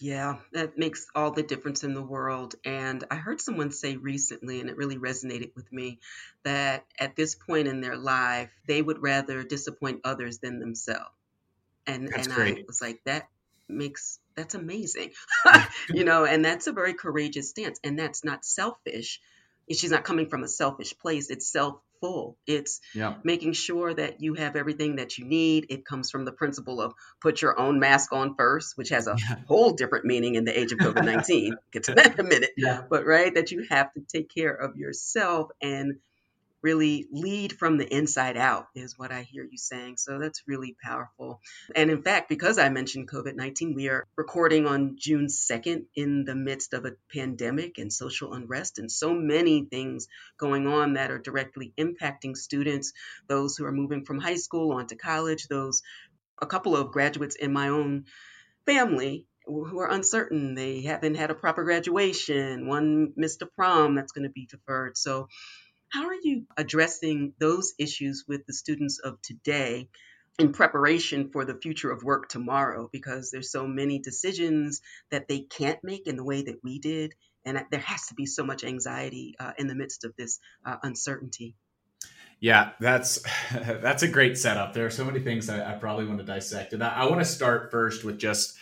Yeah, 0.00 0.40
that 0.52 0.78
makes 0.78 1.06
all 1.14 1.30
the 1.30 1.42
difference 1.42 1.84
in 1.84 1.92
the 1.92 2.02
world. 2.02 2.54
And 2.64 3.04
I 3.10 3.16
heard 3.16 3.40
someone 3.40 3.70
say 3.70 3.96
recently, 3.96 4.60
and 4.60 4.70
it 4.70 4.76
really 4.78 4.96
resonated 4.96 5.54
with 5.54 5.70
me, 5.70 6.00
that 6.42 6.86
at 6.98 7.16
this 7.16 7.34
point 7.34 7.68
in 7.68 7.82
their 7.82 7.96
life, 7.96 8.50
they 8.66 8.80
would 8.80 9.02
rather 9.02 9.42
disappoint 9.42 10.00
others 10.04 10.38
than 10.38 10.58
themselves. 10.58 11.14
And 11.86 12.12
That's 12.12 12.26
and 12.26 12.32
great. 12.34 12.58
I 12.58 12.64
was 12.66 12.80
like, 12.80 13.02
that 13.04 13.28
makes 13.68 14.20
that's 14.36 14.54
amazing. 14.54 15.12
you 15.94 16.04
know, 16.04 16.24
and 16.24 16.44
that's 16.44 16.66
a 16.66 16.72
very 16.72 16.94
courageous 16.94 17.50
stance. 17.50 17.80
And 17.84 17.98
that's 17.98 18.24
not 18.24 18.44
selfish. 18.44 19.20
She's 19.70 19.90
not 19.92 20.04
coming 20.04 20.28
from 20.28 20.44
a 20.44 20.48
selfish 20.48 20.98
place. 20.98 21.30
It's 21.30 21.50
self 21.52 21.82
full. 22.00 22.36
It's 22.46 22.80
yeah. 22.94 23.14
making 23.24 23.52
sure 23.52 23.92
that 23.92 24.20
you 24.20 24.34
have 24.34 24.56
everything 24.56 24.96
that 24.96 25.18
you 25.18 25.24
need. 25.24 25.66
It 25.70 25.84
comes 25.84 26.10
from 26.10 26.24
the 26.24 26.32
principle 26.32 26.80
of 26.80 26.94
put 27.20 27.42
your 27.42 27.58
own 27.58 27.78
mask 27.78 28.12
on 28.12 28.34
first, 28.36 28.76
which 28.76 28.90
has 28.90 29.06
a 29.06 29.16
yeah. 29.18 29.36
whole 29.46 29.72
different 29.72 30.04
meaning 30.04 30.34
in 30.34 30.44
the 30.44 30.58
age 30.58 30.72
of 30.72 30.78
COVID 30.80 31.04
19. 31.04 31.56
Get 31.72 31.84
to 31.84 31.94
that 31.94 32.18
in 32.18 32.26
a 32.26 32.28
minute. 32.28 32.50
Yeah. 32.56 32.82
But, 32.88 33.06
right, 33.06 33.34
that 33.34 33.50
you 33.50 33.66
have 33.70 33.92
to 33.94 34.00
take 34.00 34.32
care 34.34 34.54
of 34.54 34.76
yourself 34.76 35.50
and 35.62 35.98
really 36.62 37.06
lead 37.10 37.52
from 37.52 37.78
the 37.78 37.86
inside 37.86 38.36
out 38.36 38.66
is 38.74 38.98
what 38.98 39.12
I 39.12 39.22
hear 39.22 39.44
you 39.44 39.58
saying. 39.58 39.96
So 39.96 40.18
that's 40.18 40.42
really 40.46 40.76
powerful. 40.82 41.40
And 41.74 41.90
in 41.90 42.02
fact, 42.02 42.28
because 42.28 42.58
I 42.58 42.68
mentioned 42.68 43.08
COVID 43.08 43.34
19, 43.34 43.74
we 43.74 43.88
are 43.88 44.06
recording 44.16 44.66
on 44.66 44.96
June 44.98 45.26
2nd 45.26 45.86
in 45.94 46.24
the 46.24 46.34
midst 46.34 46.74
of 46.74 46.84
a 46.84 46.92
pandemic 47.12 47.78
and 47.78 47.92
social 47.92 48.32
unrest 48.32 48.78
and 48.78 48.90
so 48.90 49.14
many 49.14 49.64
things 49.64 50.08
going 50.38 50.66
on 50.66 50.94
that 50.94 51.10
are 51.10 51.18
directly 51.18 51.72
impacting 51.78 52.36
students, 52.36 52.92
those 53.28 53.56
who 53.56 53.64
are 53.64 53.72
moving 53.72 54.04
from 54.04 54.18
high 54.18 54.36
school 54.36 54.72
on 54.72 54.86
to 54.88 54.96
college, 54.96 55.48
those 55.48 55.82
a 56.40 56.46
couple 56.46 56.76
of 56.76 56.92
graduates 56.92 57.36
in 57.36 57.52
my 57.52 57.68
own 57.68 58.06
family 58.66 59.26
who 59.46 59.78
are 59.80 59.90
uncertain. 59.90 60.54
They 60.54 60.82
haven't 60.82 61.16
had 61.16 61.30
a 61.30 61.34
proper 61.34 61.64
graduation. 61.64 62.66
One 62.66 63.12
missed 63.16 63.42
a 63.42 63.46
prom 63.46 63.94
that's 63.94 64.12
going 64.12 64.24
to 64.24 64.30
be 64.30 64.46
deferred. 64.46 64.96
So 64.96 65.28
how 65.90 66.06
are 66.06 66.18
you 66.22 66.46
addressing 66.56 67.34
those 67.38 67.74
issues 67.78 68.24
with 68.26 68.46
the 68.46 68.54
students 68.54 69.00
of 69.00 69.20
today 69.22 69.88
in 70.38 70.52
preparation 70.52 71.30
for 71.30 71.44
the 71.44 71.58
future 71.60 71.90
of 71.90 72.04
work 72.04 72.28
tomorrow? 72.28 72.88
Because 72.92 73.30
there's 73.30 73.50
so 73.50 73.66
many 73.66 73.98
decisions 73.98 74.80
that 75.10 75.26
they 75.28 75.40
can't 75.40 75.82
make 75.82 76.06
in 76.06 76.16
the 76.16 76.24
way 76.24 76.42
that 76.42 76.60
we 76.62 76.78
did. 76.78 77.14
And 77.44 77.60
there 77.70 77.80
has 77.80 78.06
to 78.06 78.14
be 78.14 78.26
so 78.26 78.44
much 78.44 78.62
anxiety 78.62 79.34
uh, 79.40 79.52
in 79.58 79.66
the 79.66 79.74
midst 79.74 80.04
of 80.04 80.14
this 80.16 80.38
uh, 80.64 80.76
uncertainty. 80.82 81.56
Yeah, 82.38 82.70
that's 82.80 83.22
that's 83.52 84.02
a 84.02 84.08
great 84.08 84.38
setup. 84.38 84.72
There 84.72 84.86
are 84.86 84.90
so 84.90 85.04
many 85.04 85.20
things 85.20 85.48
I, 85.48 85.74
I 85.74 85.76
probably 85.76 86.06
want 86.06 86.20
to 86.20 86.24
dissect, 86.24 86.72
and 86.72 86.82
I, 86.82 87.02
I 87.02 87.04
want 87.06 87.20
to 87.20 87.26
start 87.26 87.70
first 87.70 88.04
with 88.04 88.18
just 88.18 88.56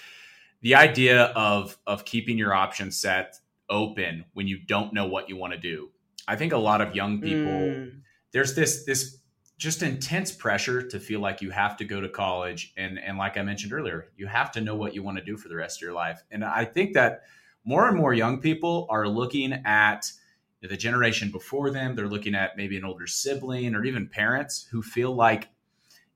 the 0.63 0.75
idea 0.75 1.25
of 1.25 1.79
of 1.87 2.05
keeping 2.05 2.39
your 2.39 2.55
options 2.55 2.97
set 2.97 3.39
open 3.71 4.25
when 4.33 4.49
you 4.49 4.59
don't 4.59 4.93
know 4.93 5.07
what 5.07 5.29
you 5.29 5.37
want 5.37 5.53
to 5.53 5.59
do. 5.59 5.91
I 6.29 6.37
think 6.37 6.53
a 6.53 6.59
lot 6.59 6.81
of 6.81 6.95
young 6.95 7.21
people 7.21 7.53
mm. 7.53 8.01
there's 8.33 8.55
this 8.55 8.85
this 8.85 9.17
just 9.57 9.83
intense 9.83 10.31
pressure 10.31 10.83
to 10.83 11.01
feel 11.01 11.19
like 11.19 11.43
you 11.43 11.51
have 11.51 11.77
to 11.79 11.85
go 11.85 12.01
to 12.01 12.09
college 12.09 12.73
and 12.77 12.99
and 12.99 13.19
like 13.19 13.37
I 13.37 13.43
mentioned 13.43 13.73
earlier, 13.73 14.13
you 14.17 14.27
have 14.27 14.53
to 14.53 14.61
know 14.61 14.77
what 14.77 14.95
you 14.95 15.03
want 15.03 15.19
to 15.19 15.25
do 15.25 15.37
for 15.37 15.49
the 15.49 15.57
rest 15.57 15.79
of 15.79 15.83
your 15.83 15.95
life. 15.95 16.23
And 16.31 16.45
I 16.45 16.65
think 16.65 16.95
that 16.95 17.23
more 17.65 17.89
and 17.89 17.97
more 17.97 18.15
young 18.15 18.41
people 18.41 18.87
are 18.91 19.09
looking 19.09 19.53
at 19.53 20.13
the 20.61 20.77
generation 20.77 21.31
before 21.31 21.71
them, 21.71 21.97
they're 21.97 22.09
looking 22.09 22.35
at 22.35 22.57
maybe 22.57 22.77
an 22.77 22.85
older 22.85 23.07
sibling 23.07 23.75
or 23.75 23.85
even 23.85 24.09
parents 24.09 24.69
who 24.71 24.83
feel 24.83 25.15
like 25.15 25.49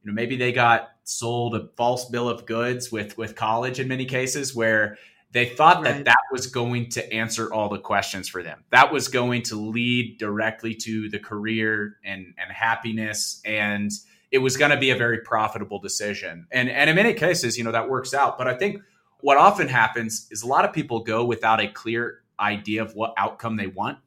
you 0.02 0.10
know 0.10 0.14
maybe 0.14 0.36
they 0.36 0.52
got 0.52 0.90
sold 1.04 1.54
a 1.54 1.68
false 1.76 2.04
bill 2.10 2.28
of 2.28 2.44
goods 2.44 2.92
with 2.92 3.16
with 3.16 3.34
college 3.34 3.80
in 3.80 3.88
many 3.88 4.04
cases 4.04 4.54
where 4.54 4.98
they 5.32 5.46
thought 5.46 5.82
right. 5.82 5.96
that 5.96 6.04
that 6.04 6.24
was 6.30 6.46
going 6.46 6.90
to 6.90 7.12
answer 7.12 7.52
all 7.52 7.68
the 7.68 7.78
questions 7.78 8.28
for 8.28 8.42
them. 8.42 8.64
That 8.70 8.92
was 8.92 9.08
going 9.08 9.42
to 9.44 9.56
lead 9.56 10.18
directly 10.18 10.74
to 10.76 11.08
the 11.08 11.18
career 11.18 11.96
and, 12.04 12.34
and 12.38 12.52
happiness. 12.52 13.40
And 13.44 13.90
it 14.30 14.38
was 14.38 14.56
going 14.56 14.70
to 14.70 14.76
be 14.76 14.90
a 14.90 14.96
very 14.96 15.18
profitable 15.18 15.78
decision. 15.78 16.46
And, 16.50 16.68
and 16.68 16.90
in 16.90 16.96
many 16.96 17.14
cases, 17.14 17.56
you 17.56 17.64
know, 17.64 17.72
that 17.72 17.88
works 17.88 18.12
out. 18.12 18.36
But 18.36 18.46
I 18.46 18.54
think 18.54 18.82
what 19.20 19.38
often 19.38 19.68
happens 19.68 20.28
is 20.30 20.42
a 20.42 20.46
lot 20.46 20.66
of 20.66 20.72
people 20.72 21.02
go 21.02 21.24
without 21.24 21.60
a 21.60 21.68
clear 21.68 22.20
idea 22.38 22.82
of 22.82 22.94
what 22.94 23.14
outcome 23.16 23.56
they 23.56 23.68
want. 23.68 23.98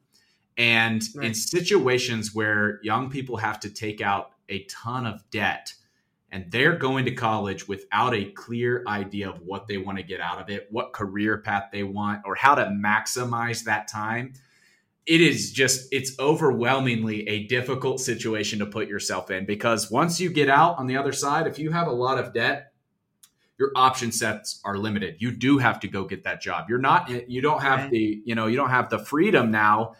And 0.56 1.02
right. 1.14 1.26
in 1.26 1.34
situations 1.34 2.34
where 2.34 2.80
young 2.82 3.10
people 3.10 3.36
have 3.38 3.60
to 3.60 3.70
take 3.70 4.00
out 4.00 4.30
a 4.48 4.64
ton 4.64 5.06
of 5.06 5.28
debt, 5.30 5.74
and 6.30 6.50
they're 6.50 6.76
going 6.76 7.04
to 7.04 7.12
college 7.12 7.68
without 7.68 8.14
a 8.14 8.24
clear 8.32 8.82
idea 8.86 9.28
of 9.28 9.40
what 9.40 9.66
they 9.66 9.78
want 9.78 9.98
to 9.98 10.04
get 10.04 10.20
out 10.20 10.40
of 10.40 10.50
it, 10.50 10.66
what 10.70 10.92
career 10.92 11.38
path 11.38 11.64
they 11.72 11.82
want, 11.82 12.22
or 12.24 12.34
how 12.34 12.54
to 12.54 12.64
maximize 12.66 13.64
that 13.64 13.88
time, 13.88 14.34
it 15.06 15.20
is 15.20 15.52
just, 15.52 15.88
it's 15.92 16.18
overwhelmingly 16.18 17.28
a 17.28 17.44
difficult 17.44 18.00
situation 18.00 18.58
to 18.58 18.66
put 18.66 18.88
yourself 18.88 19.30
in 19.30 19.46
because 19.46 19.90
once 19.90 20.20
you 20.20 20.28
get 20.30 20.48
out 20.48 20.78
on 20.78 20.88
the 20.88 20.96
other 20.96 21.12
side, 21.12 21.46
if 21.46 21.60
you 21.60 21.70
have 21.70 21.86
a 21.86 21.92
lot 21.92 22.18
of 22.18 22.34
debt, 22.34 22.72
your 23.58 23.70
option 23.74 24.12
sets 24.12 24.60
are 24.64 24.76
limited. 24.76 25.16
You 25.18 25.30
do 25.30 25.58
have 25.58 25.80
to 25.80 25.88
go 25.88 26.04
get 26.04 26.24
that 26.24 26.42
job. 26.42 26.66
You're 26.68 26.78
not, 26.78 27.08
you 27.30 27.40
don't 27.40 27.62
have 27.62 27.90
the, 27.90 28.20
you 28.24 28.34
know, 28.34 28.48
you 28.48 28.56
don't 28.56 28.70
have 28.70 28.90
the 28.90 28.98
freedom 28.98 29.50
now 29.50 29.94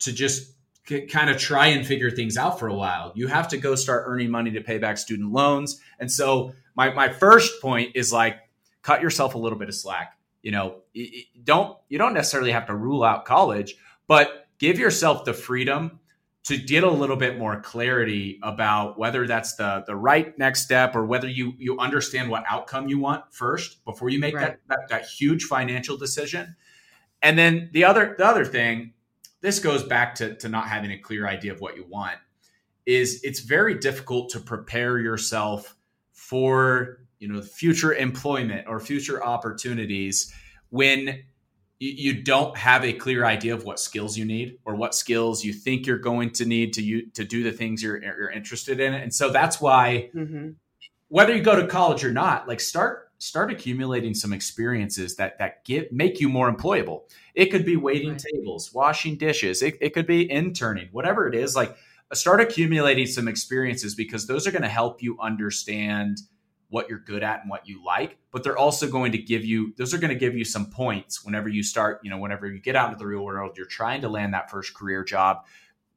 to 0.00 0.12
just 0.12 0.55
kind 0.86 1.30
of 1.30 1.38
try 1.38 1.66
and 1.68 1.86
figure 1.86 2.10
things 2.10 2.36
out 2.36 2.58
for 2.58 2.68
a 2.68 2.74
while. 2.74 3.12
You 3.14 3.26
have 3.26 3.48
to 3.48 3.58
go 3.58 3.74
start 3.74 4.04
earning 4.06 4.30
money 4.30 4.50
to 4.52 4.60
pay 4.60 4.78
back 4.78 4.98
student 4.98 5.32
loans. 5.32 5.80
And 5.98 6.10
so 6.10 6.52
my 6.76 6.92
my 6.92 7.08
first 7.08 7.60
point 7.60 7.92
is 7.94 8.12
like 8.12 8.38
cut 8.82 9.02
yourself 9.02 9.34
a 9.34 9.38
little 9.38 9.58
bit 9.58 9.68
of 9.68 9.74
slack. 9.74 10.16
You 10.42 10.52
know, 10.52 10.82
don't 11.44 11.76
you 11.88 11.98
don't 11.98 12.14
necessarily 12.14 12.52
have 12.52 12.66
to 12.66 12.74
rule 12.74 13.02
out 13.02 13.24
college, 13.24 13.74
but 14.06 14.46
give 14.58 14.78
yourself 14.78 15.24
the 15.24 15.34
freedom 15.34 15.98
to 16.44 16.56
get 16.56 16.84
a 16.84 16.90
little 16.90 17.16
bit 17.16 17.36
more 17.36 17.60
clarity 17.60 18.38
about 18.44 18.96
whether 18.96 19.26
that's 19.26 19.56
the 19.56 19.82
the 19.88 19.96
right 19.96 20.38
next 20.38 20.62
step 20.62 20.94
or 20.94 21.04
whether 21.04 21.28
you 21.28 21.54
you 21.58 21.76
understand 21.80 22.30
what 22.30 22.44
outcome 22.48 22.88
you 22.88 23.00
want 23.00 23.24
first 23.32 23.84
before 23.84 24.08
you 24.08 24.20
make 24.20 24.36
right. 24.36 24.56
that, 24.68 24.68
that 24.68 24.88
that 24.88 25.04
huge 25.06 25.44
financial 25.44 25.96
decision. 25.96 26.54
And 27.22 27.36
then 27.36 27.70
the 27.72 27.84
other 27.84 28.14
the 28.16 28.24
other 28.24 28.44
thing, 28.44 28.92
this 29.40 29.58
goes 29.58 29.82
back 29.82 30.14
to 30.16 30.34
to 30.36 30.48
not 30.48 30.68
having 30.68 30.90
a 30.92 30.98
clear 30.98 31.26
idea 31.26 31.52
of 31.52 31.60
what 31.60 31.76
you 31.76 31.84
want, 31.88 32.16
is 32.84 33.20
it's 33.22 33.40
very 33.40 33.74
difficult 33.74 34.30
to 34.30 34.40
prepare 34.40 34.98
yourself 34.98 35.76
for 36.12 37.00
you 37.18 37.28
know 37.28 37.40
future 37.42 37.94
employment 37.94 38.66
or 38.68 38.80
future 38.80 39.22
opportunities 39.22 40.32
when 40.70 41.22
you 41.78 42.22
don't 42.22 42.56
have 42.56 42.84
a 42.84 42.92
clear 42.92 43.26
idea 43.26 43.52
of 43.52 43.64
what 43.64 43.78
skills 43.78 44.16
you 44.16 44.24
need 44.24 44.58
or 44.64 44.74
what 44.74 44.94
skills 44.94 45.44
you 45.44 45.52
think 45.52 45.86
you're 45.86 45.98
going 45.98 46.30
to 46.30 46.46
need 46.46 46.72
to 46.72 46.82
you 46.82 47.10
to 47.10 47.22
do 47.22 47.42
the 47.42 47.52
things 47.52 47.82
you're 47.82 48.02
you're 48.02 48.30
interested 48.30 48.80
in 48.80 48.94
and 48.94 49.14
so 49.14 49.30
that's 49.30 49.60
why 49.60 50.08
mm-hmm. 50.14 50.50
whether 51.08 51.34
you 51.34 51.42
go 51.42 51.54
to 51.54 51.66
college 51.66 52.02
or 52.02 52.12
not 52.12 52.48
like 52.48 52.60
start 52.60 53.05
start 53.18 53.50
accumulating 53.50 54.14
some 54.14 54.32
experiences 54.32 55.16
that 55.16 55.38
that 55.38 55.64
get 55.64 55.92
make 55.92 56.20
you 56.20 56.28
more 56.28 56.52
employable. 56.52 57.02
It 57.34 57.46
could 57.46 57.64
be 57.64 57.76
waiting 57.76 58.12
right. 58.12 58.24
tables 58.32 58.72
washing 58.72 59.16
dishes. 59.16 59.62
It, 59.62 59.76
it 59.80 59.94
could 59.94 60.06
be 60.06 60.30
interning 60.30 60.88
whatever 60.92 61.26
it 61.28 61.34
is 61.34 61.56
like 61.56 61.76
uh, 62.10 62.14
start 62.14 62.40
accumulating 62.40 63.06
some 63.06 63.28
experiences 63.28 63.94
because 63.94 64.26
those 64.26 64.46
are 64.46 64.52
going 64.52 64.62
to 64.62 64.68
help 64.68 65.02
you 65.02 65.18
understand 65.20 66.18
what 66.68 66.88
you're 66.88 66.98
good 66.98 67.22
at 67.22 67.42
and 67.42 67.50
what 67.50 67.66
you 67.68 67.84
like 67.84 68.18
but 68.32 68.42
they're 68.42 68.58
also 68.58 68.88
going 68.88 69.12
to 69.12 69.18
give 69.18 69.44
you 69.44 69.72
those 69.78 69.94
are 69.94 69.98
going 69.98 70.12
to 70.12 70.18
give 70.18 70.36
you 70.36 70.44
some 70.44 70.68
points 70.68 71.24
whenever 71.24 71.48
you 71.48 71.62
start 71.62 72.00
you 72.02 72.10
know 72.10 72.18
whenever 72.18 72.46
you 72.46 72.58
get 72.58 72.74
out 72.74 72.88
into 72.88 72.98
the 72.98 73.06
real 73.06 73.24
world 73.24 73.56
you're 73.56 73.66
trying 73.66 74.00
to 74.00 74.08
land 74.08 74.34
that 74.34 74.50
first 74.50 74.74
career 74.74 75.04
job. 75.04 75.44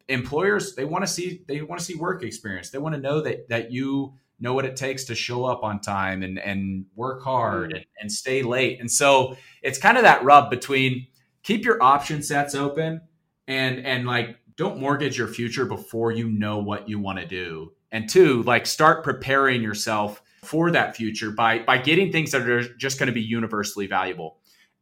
Employers 0.07 0.75
they 0.75 0.85
want 0.85 1.03
to 1.03 1.07
see 1.07 1.43
they 1.47 1.61
want 1.61 1.79
to 1.79 1.85
see 1.85 1.95
work 1.95 2.23
experience. 2.23 2.69
They 2.69 2.79
want 2.79 2.95
to 2.95 3.01
know 3.01 3.21
that 3.21 3.49
that 3.49 3.71
you 3.71 4.13
know 4.39 4.53
what 4.53 4.65
it 4.65 4.75
takes 4.75 5.03
to 5.05 5.15
show 5.15 5.45
up 5.45 5.63
on 5.63 5.79
time 5.79 6.23
and 6.23 6.39
and 6.39 6.85
work 6.95 7.23
hard 7.23 7.73
and, 7.73 7.85
and 7.99 8.11
stay 8.11 8.41
late 8.41 8.79
and 8.79 8.91
so 8.91 9.35
it's 9.61 9.77
kind 9.77 9.97
of 9.97 10.03
that 10.03 10.23
rub 10.23 10.49
between 10.49 11.05
keep 11.43 11.65
your 11.65 11.81
option 11.81 12.21
sets 12.21 12.55
open 12.55 13.01
and 13.47 13.85
and 13.85 14.05
like 14.05 14.37
don't 14.55 14.79
mortgage 14.79 15.17
your 15.17 15.27
future 15.27 15.65
before 15.65 16.11
you 16.11 16.29
know 16.29 16.59
what 16.59 16.87
you 16.89 16.99
want 16.99 17.19
to 17.19 17.25
do 17.25 17.71
and 17.91 18.09
two 18.09 18.43
like 18.43 18.65
start 18.65 19.03
preparing 19.03 19.61
yourself 19.61 20.21
for 20.43 20.71
that 20.71 20.95
future 20.95 21.31
by 21.31 21.59
by 21.59 21.77
getting 21.77 22.11
things 22.11 22.31
that 22.31 22.47
are 22.47 22.75
just 22.77 22.99
going 22.99 23.07
to 23.07 23.13
be 23.13 23.21
universally 23.21 23.87
valuable. 23.87 24.37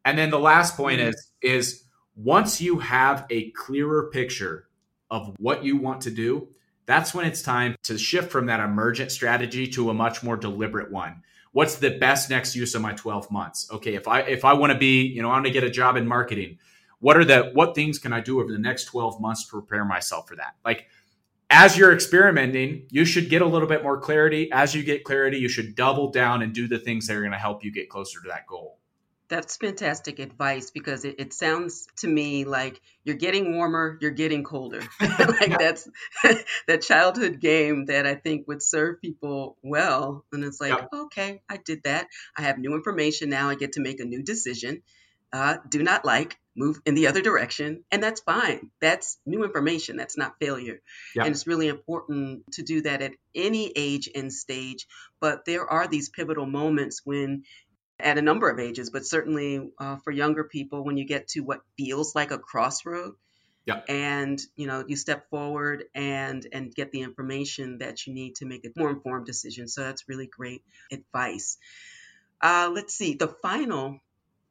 And 0.05 0.17
then 0.17 0.29
the 0.29 0.39
last 0.39 0.77
point 0.77 0.99
mm-hmm. 0.99 1.09
is 1.09 1.31
is 1.41 1.83
once 2.15 2.61
you 2.61 2.79
have 2.79 3.25
a 3.29 3.51
clearer 3.51 4.09
picture 4.11 4.67
of 5.09 5.35
what 5.39 5.63
you 5.63 5.77
want 5.77 6.01
to 6.01 6.11
do, 6.11 6.49
that's 6.87 7.13
when 7.13 7.27
it's 7.27 7.41
time 7.41 7.75
to 7.83 7.97
shift 7.97 8.31
from 8.31 8.47
that 8.47 8.59
emergent 8.59 9.11
strategy 9.11 9.67
to 9.67 9.89
a 9.91 9.93
much 9.93 10.23
more 10.23 10.37
deliberate 10.37 10.91
one. 10.91 11.21
What's 11.51 11.75
the 11.75 11.97
best 11.97 12.29
next 12.29 12.55
use 12.55 12.73
of 12.75 12.81
my 12.81 12.93
12 12.93 13.29
months? 13.29 13.69
Okay, 13.71 13.93
if 13.93 14.07
I 14.07 14.21
if 14.21 14.43
I 14.45 14.53
want 14.53 14.73
to 14.73 14.79
be, 14.79 15.03
you 15.03 15.21
know, 15.21 15.29
I 15.29 15.33
want 15.33 15.45
to 15.45 15.51
get 15.51 15.63
a 15.63 15.69
job 15.69 15.97
in 15.97 16.07
marketing, 16.07 16.57
what 16.99 17.17
are 17.17 17.25
the 17.25 17.51
what 17.53 17.75
things 17.75 17.99
can 17.99 18.13
I 18.13 18.21
do 18.21 18.39
over 18.39 18.51
the 18.51 18.57
next 18.57 18.85
12 18.85 19.21
months 19.21 19.45
to 19.45 19.51
prepare 19.51 19.85
myself 19.85 20.27
for 20.27 20.35
that? 20.37 20.55
Like 20.65 20.87
as 21.49 21.77
you're 21.77 21.93
experimenting, 21.93 22.87
you 22.89 23.05
should 23.05 23.29
get 23.29 23.41
a 23.41 23.45
little 23.45 23.67
bit 23.67 23.83
more 23.83 23.99
clarity. 23.99 24.51
As 24.51 24.75
you 24.75 24.83
get 24.83 25.03
clarity, 25.03 25.37
you 25.37 25.47
should 25.47 25.75
double 25.75 26.11
down 26.11 26.41
and 26.41 26.53
do 26.53 26.67
the 26.67 26.79
things 26.79 27.07
that 27.07 27.15
are 27.15 27.21
going 27.21 27.31
to 27.31 27.37
help 27.37 27.63
you 27.63 27.71
get 27.71 27.89
closer 27.89 28.21
to 28.21 28.27
that 28.29 28.47
goal. 28.47 28.79
That's 29.29 29.57
fantastic 29.57 30.19
advice 30.19 30.71
because 30.71 31.03
it, 31.03 31.15
it 31.19 31.33
sounds 31.33 31.87
to 31.97 32.07
me 32.07 32.45
like 32.45 32.81
you're 33.03 33.15
getting 33.15 33.55
warmer, 33.55 33.97
you're 34.01 34.11
getting 34.11 34.43
colder. 34.43 34.81
like 35.01 35.59
that's 35.59 35.89
that 36.67 36.81
childhood 36.81 37.39
game 37.39 37.85
that 37.87 38.07
I 38.07 38.15
think 38.15 38.47
would 38.47 38.63
serve 38.63 39.01
people 39.01 39.57
well. 39.61 40.23
And 40.31 40.43
it's 40.43 40.61
like, 40.61 40.73
yeah. 40.73 40.99
okay, 41.01 41.41
I 41.49 41.57
did 41.57 41.83
that. 41.83 42.07
I 42.37 42.43
have 42.43 42.57
new 42.57 42.73
information 42.73 43.29
now. 43.29 43.49
I 43.49 43.55
get 43.55 43.73
to 43.73 43.81
make 43.81 43.99
a 43.99 44.05
new 44.05 44.23
decision. 44.23 44.81
Uh, 45.33 45.57
do 45.69 45.83
not 45.83 46.05
like, 46.05 46.37
move 46.57 46.81
in 46.85 46.95
the 46.95 47.07
other 47.07 47.21
direction, 47.21 47.83
and 47.91 48.01
that's 48.01 48.21
fine. 48.21 48.71
That's 48.81 49.19
new 49.25 49.43
information. 49.43 49.95
That's 49.95 50.17
not 50.17 50.39
failure. 50.39 50.81
And 51.15 51.27
it's 51.27 51.45
really 51.45 51.67
important 51.67 52.51
to 52.53 52.63
do 52.63 52.81
that 52.81 53.01
at 53.01 53.13
any 53.35 53.71
age 53.75 54.09
and 54.13 54.33
stage. 54.33 54.87
But 55.21 55.45
there 55.45 55.67
are 55.69 55.87
these 55.87 56.09
pivotal 56.09 56.47
moments 56.47 57.01
when 57.05 57.43
at 57.99 58.17
a 58.17 58.21
number 58.21 58.49
of 58.49 58.59
ages, 58.59 58.89
but 58.89 59.05
certainly 59.05 59.69
uh, 59.79 59.97
for 60.03 60.11
younger 60.11 60.43
people, 60.43 60.83
when 60.83 60.97
you 60.97 61.05
get 61.05 61.29
to 61.29 61.41
what 61.41 61.61
feels 61.77 62.15
like 62.15 62.31
a 62.31 62.37
crossroad, 62.37 63.13
yeah. 63.65 63.81
and 63.89 64.39
you 64.55 64.67
know 64.67 64.83
you 64.87 64.95
step 64.95 65.29
forward 65.29 65.83
and 65.93 66.45
and 66.51 66.73
get 66.73 66.91
the 66.91 67.01
information 67.01 67.79
that 67.79 68.07
you 68.07 68.13
need 68.13 68.35
to 68.35 68.45
make 68.45 68.65
a 68.65 68.69
more 68.77 68.89
informed 68.89 69.25
decision. 69.25 69.67
So 69.67 69.81
that's 69.81 70.07
really 70.07 70.27
great 70.27 70.61
advice. 70.91 71.57
Uh, 72.41 72.69
let's 72.73 72.93
see. 72.93 73.15
The 73.15 73.27
final 73.27 73.99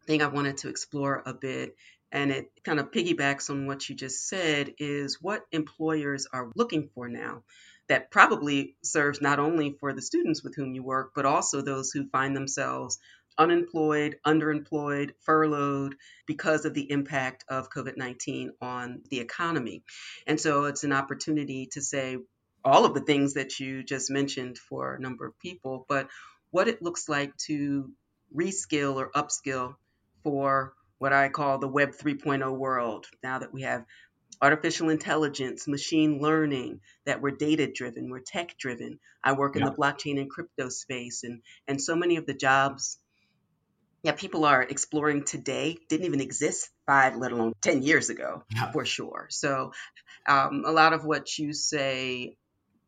thing 0.06 0.22
I 0.22 0.26
wanted 0.26 0.58
to 0.58 0.68
explore 0.68 1.22
a 1.24 1.34
bit 1.34 1.76
and 2.12 2.30
it 2.30 2.50
kind 2.64 2.78
of 2.78 2.90
piggybacks 2.90 3.50
on 3.50 3.66
what 3.66 3.88
you 3.88 3.94
just 3.94 4.28
said 4.28 4.74
is 4.78 5.20
what 5.20 5.42
employers 5.50 6.26
are 6.32 6.52
looking 6.54 6.88
for 6.94 7.08
now 7.08 7.42
that 7.88 8.10
probably 8.10 8.76
serves 8.82 9.20
not 9.20 9.38
only 9.38 9.76
for 9.78 9.92
the 9.92 10.02
students 10.02 10.42
with 10.42 10.54
whom 10.54 10.74
you 10.74 10.82
work 10.82 11.12
but 11.14 11.26
also 11.26 11.60
those 11.60 11.90
who 11.90 12.08
find 12.08 12.36
themselves 12.36 12.98
unemployed, 13.38 14.18
underemployed, 14.26 15.12
furloughed 15.22 15.96
because 16.26 16.64
of 16.64 16.74
the 16.74 16.90
impact 16.90 17.44
of 17.48 17.70
COVID-19 17.70 18.50
on 18.60 19.02
the 19.10 19.20
economy. 19.20 19.82
And 20.26 20.40
so 20.40 20.64
it's 20.64 20.84
an 20.84 20.92
opportunity 20.92 21.66
to 21.72 21.82
say 21.82 22.18
all 22.64 22.84
of 22.84 22.94
the 22.94 23.00
things 23.00 23.34
that 23.34 23.60
you 23.60 23.82
just 23.82 24.10
mentioned 24.10 24.58
for 24.58 24.94
a 24.94 25.00
number 25.00 25.26
of 25.26 25.38
people, 25.38 25.86
but 25.88 26.08
what 26.50 26.68
it 26.68 26.82
looks 26.82 27.08
like 27.08 27.36
to 27.36 27.90
reskill 28.34 28.96
or 28.96 29.10
upskill 29.12 29.76
for 30.22 30.72
what 30.98 31.12
I 31.12 31.28
call 31.28 31.58
the 31.58 31.68
Web 31.68 31.90
3.0 31.90 32.56
world. 32.56 33.06
Now 33.22 33.38
that 33.38 33.52
we 33.52 33.62
have 33.62 33.84
artificial 34.40 34.88
intelligence, 34.88 35.68
machine 35.68 36.20
learning, 36.20 36.80
that 37.04 37.22
we're 37.22 37.30
data 37.30 37.70
driven, 37.70 38.10
we're 38.10 38.20
tech 38.20 38.56
driven. 38.58 38.98
I 39.22 39.32
work 39.32 39.56
in 39.56 39.62
yeah. 39.62 39.70
the 39.70 39.76
blockchain 39.76 40.20
and 40.20 40.30
crypto 40.30 40.68
space, 40.68 41.24
and 41.24 41.42
and 41.66 41.80
so 41.80 41.96
many 41.96 42.16
of 42.16 42.26
the 42.26 42.34
jobs 42.34 42.98
that 44.06 44.18
people 44.18 44.44
are 44.44 44.62
exploring 44.62 45.24
today 45.24 45.78
didn't 45.88 46.06
even 46.06 46.20
exist 46.20 46.70
five, 46.86 47.16
let 47.16 47.32
alone 47.32 47.52
ten 47.60 47.82
years 47.82 48.10
ago, 48.10 48.42
yeah. 48.54 48.72
for 48.72 48.84
sure. 48.84 49.26
So, 49.30 49.72
um, 50.26 50.64
a 50.66 50.72
lot 50.72 50.92
of 50.92 51.04
what 51.04 51.38
you 51.38 51.52
say 51.52 52.36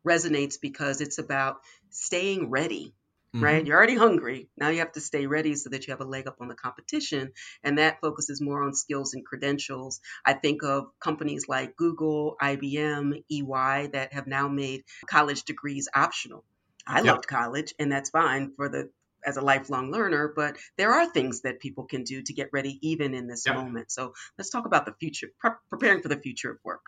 resonates 0.07 0.57
because 0.61 1.01
it's 1.01 1.19
about 1.19 1.59
staying 1.91 2.51
ready 2.51 2.95
mm-hmm. 3.35 3.45
right? 3.45 3.67
You're 3.67 3.77
already 3.77 3.97
hungry. 3.97 4.49
Now 4.57 4.69
you 4.69 4.79
have 4.81 4.93
to 4.93 5.01
stay 5.01 5.27
ready 5.27 5.55
so 5.55 5.71
that 5.71 5.87
you 5.87 5.93
have 5.93 6.01
a 6.01 6.05
leg 6.05 6.27
up 6.27 6.37
on 6.41 6.49
the 6.49 6.55
competition. 6.55 7.33
And 7.63 7.79
that 7.79 8.01
focuses 8.01 8.41
more 8.41 8.63
on 8.63 8.75
skills 8.75 9.15
and 9.15 9.25
credentials. 9.25 10.01
I 10.25 10.35
think 10.35 10.63
of 10.63 10.87
companies 11.01 11.47
like 11.49 11.77
Google, 11.77 12.37
IBM, 12.41 13.25
EY 13.31 13.89
that 13.93 14.13
have 14.13 14.27
now 14.27 14.49
made 14.49 14.85
college 15.09 15.45
degrees 15.45 15.89
optional. 15.95 16.45
I 16.87 16.99
yep. 16.99 17.05
loved 17.05 17.27
college, 17.27 17.75
and 17.79 17.93
that's 17.93 18.09
fine 18.09 18.53
for 18.57 18.71
the 18.71 18.89
as 19.25 19.37
a 19.37 19.41
lifelong 19.41 19.91
learner, 19.91 20.33
but 20.35 20.57
there 20.77 20.93
are 20.93 21.07
things 21.07 21.43
that 21.43 21.61
people 21.61 21.85
can 21.85 22.05
do 22.05 22.23
to 22.23 22.33
get 22.33 22.49
ready 22.53 22.79
even 22.83 23.15
in 23.15 23.27
this 23.27 23.47
yep. 23.47 23.57
moment. 23.57 23.91
So 23.91 24.15
let's 24.37 24.51
talk 24.51 24.67
about 24.67 24.87
the 24.87 24.93
future, 24.93 25.29
pre- 25.39 25.51
preparing 25.71 26.03
for 26.03 26.09
the 26.09 26.17
future 26.17 26.51
of 26.51 26.59
work. 26.65 26.83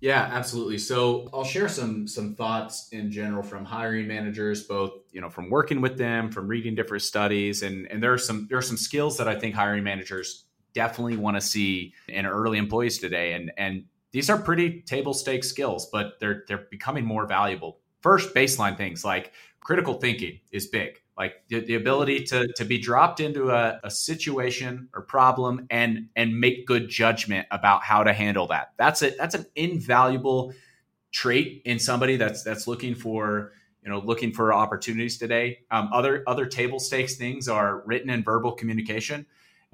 Yeah, 0.00 0.28
absolutely. 0.30 0.78
So 0.78 1.28
I'll 1.32 1.44
share 1.44 1.68
some 1.68 2.06
some 2.06 2.34
thoughts 2.34 2.88
in 2.92 3.10
general 3.10 3.42
from 3.42 3.64
hiring 3.64 4.06
managers, 4.06 4.64
both 4.64 4.92
you 5.10 5.20
know 5.20 5.30
from 5.30 5.48
working 5.48 5.80
with 5.80 5.96
them, 5.96 6.30
from 6.30 6.48
reading 6.48 6.74
different 6.74 7.02
studies, 7.02 7.62
and 7.62 7.90
and 7.90 8.02
there 8.02 8.12
are 8.12 8.18
some 8.18 8.46
there 8.48 8.58
are 8.58 8.62
some 8.62 8.76
skills 8.76 9.16
that 9.16 9.26
I 9.26 9.38
think 9.38 9.54
hiring 9.54 9.84
managers 9.84 10.44
definitely 10.74 11.16
want 11.16 11.38
to 11.38 11.40
see 11.40 11.94
in 12.08 12.26
early 12.26 12.58
employees 12.58 12.98
today, 12.98 13.32
and 13.32 13.50
and 13.56 13.84
these 14.12 14.28
are 14.28 14.36
pretty 14.36 14.82
table 14.82 15.14
stakes 15.14 15.48
skills, 15.48 15.88
but 15.90 16.20
they're 16.20 16.44
they're 16.46 16.66
becoming 16.70 17.06
more 17.06 17.26
valuable. 17.26 17.78
First, 18.02 18.34
baseline 18.34 18.76
things 18.76 19.02
like 19.02 19.32
critical 19.60 19.94
thinking 19.94 20.40
is 20.52 20.66
big 20.66 21.00
like 21.16 21.42
the, 21.48 21.60
the 21.60 21.74
ability 21.74 22.24
to 22.24 22.46
to 22.54 22.64
be 22.64 22.78
dropped 22.78 23.20
into 23.20 23.50
a, 23.50 23.80
a 23.84 23.90
situation 23.90 24.88
or 24.94 25.02
problem 25.02 25.66
and 25.70 26.08
and 26.14 26.38
make 26.38 26.66
good 26.66 26.88
judgment 26.88 27.46
about 27.50 27.82
how 27.82 28.02
to 28.02 28.12
handle 28.12 28.46
that. 28.48 28.72
That's 28.76 29.02
it 29.02 29.16
that's 29.18 29.34
an 29.34 29.46
invaluable 29.54 30.52
trait 31.12 31.62
in 31.64 31.78
somebody 31.78 32.16
that's 32.16 32.42
that's 32.42 32.66
looking 32.66 32.94
for 32.94 33.52
you 33.82 33.90
know 33.90 34.00
looking 34.00 34.32
for 34.32 34.52
opportunities 34.52 35.18
today. 35.18 35.60
Um, 35.70 35.88
other 35.92 36.22
other 36.26 36.46
table 36.46 36.78
stakes 36.78 37.16
things 37.16 37.48
are 37.48 37.82
written 37.86 38.10
and 38.10 38.24
verbal 38.24 38.52
communication. 38.52 39.26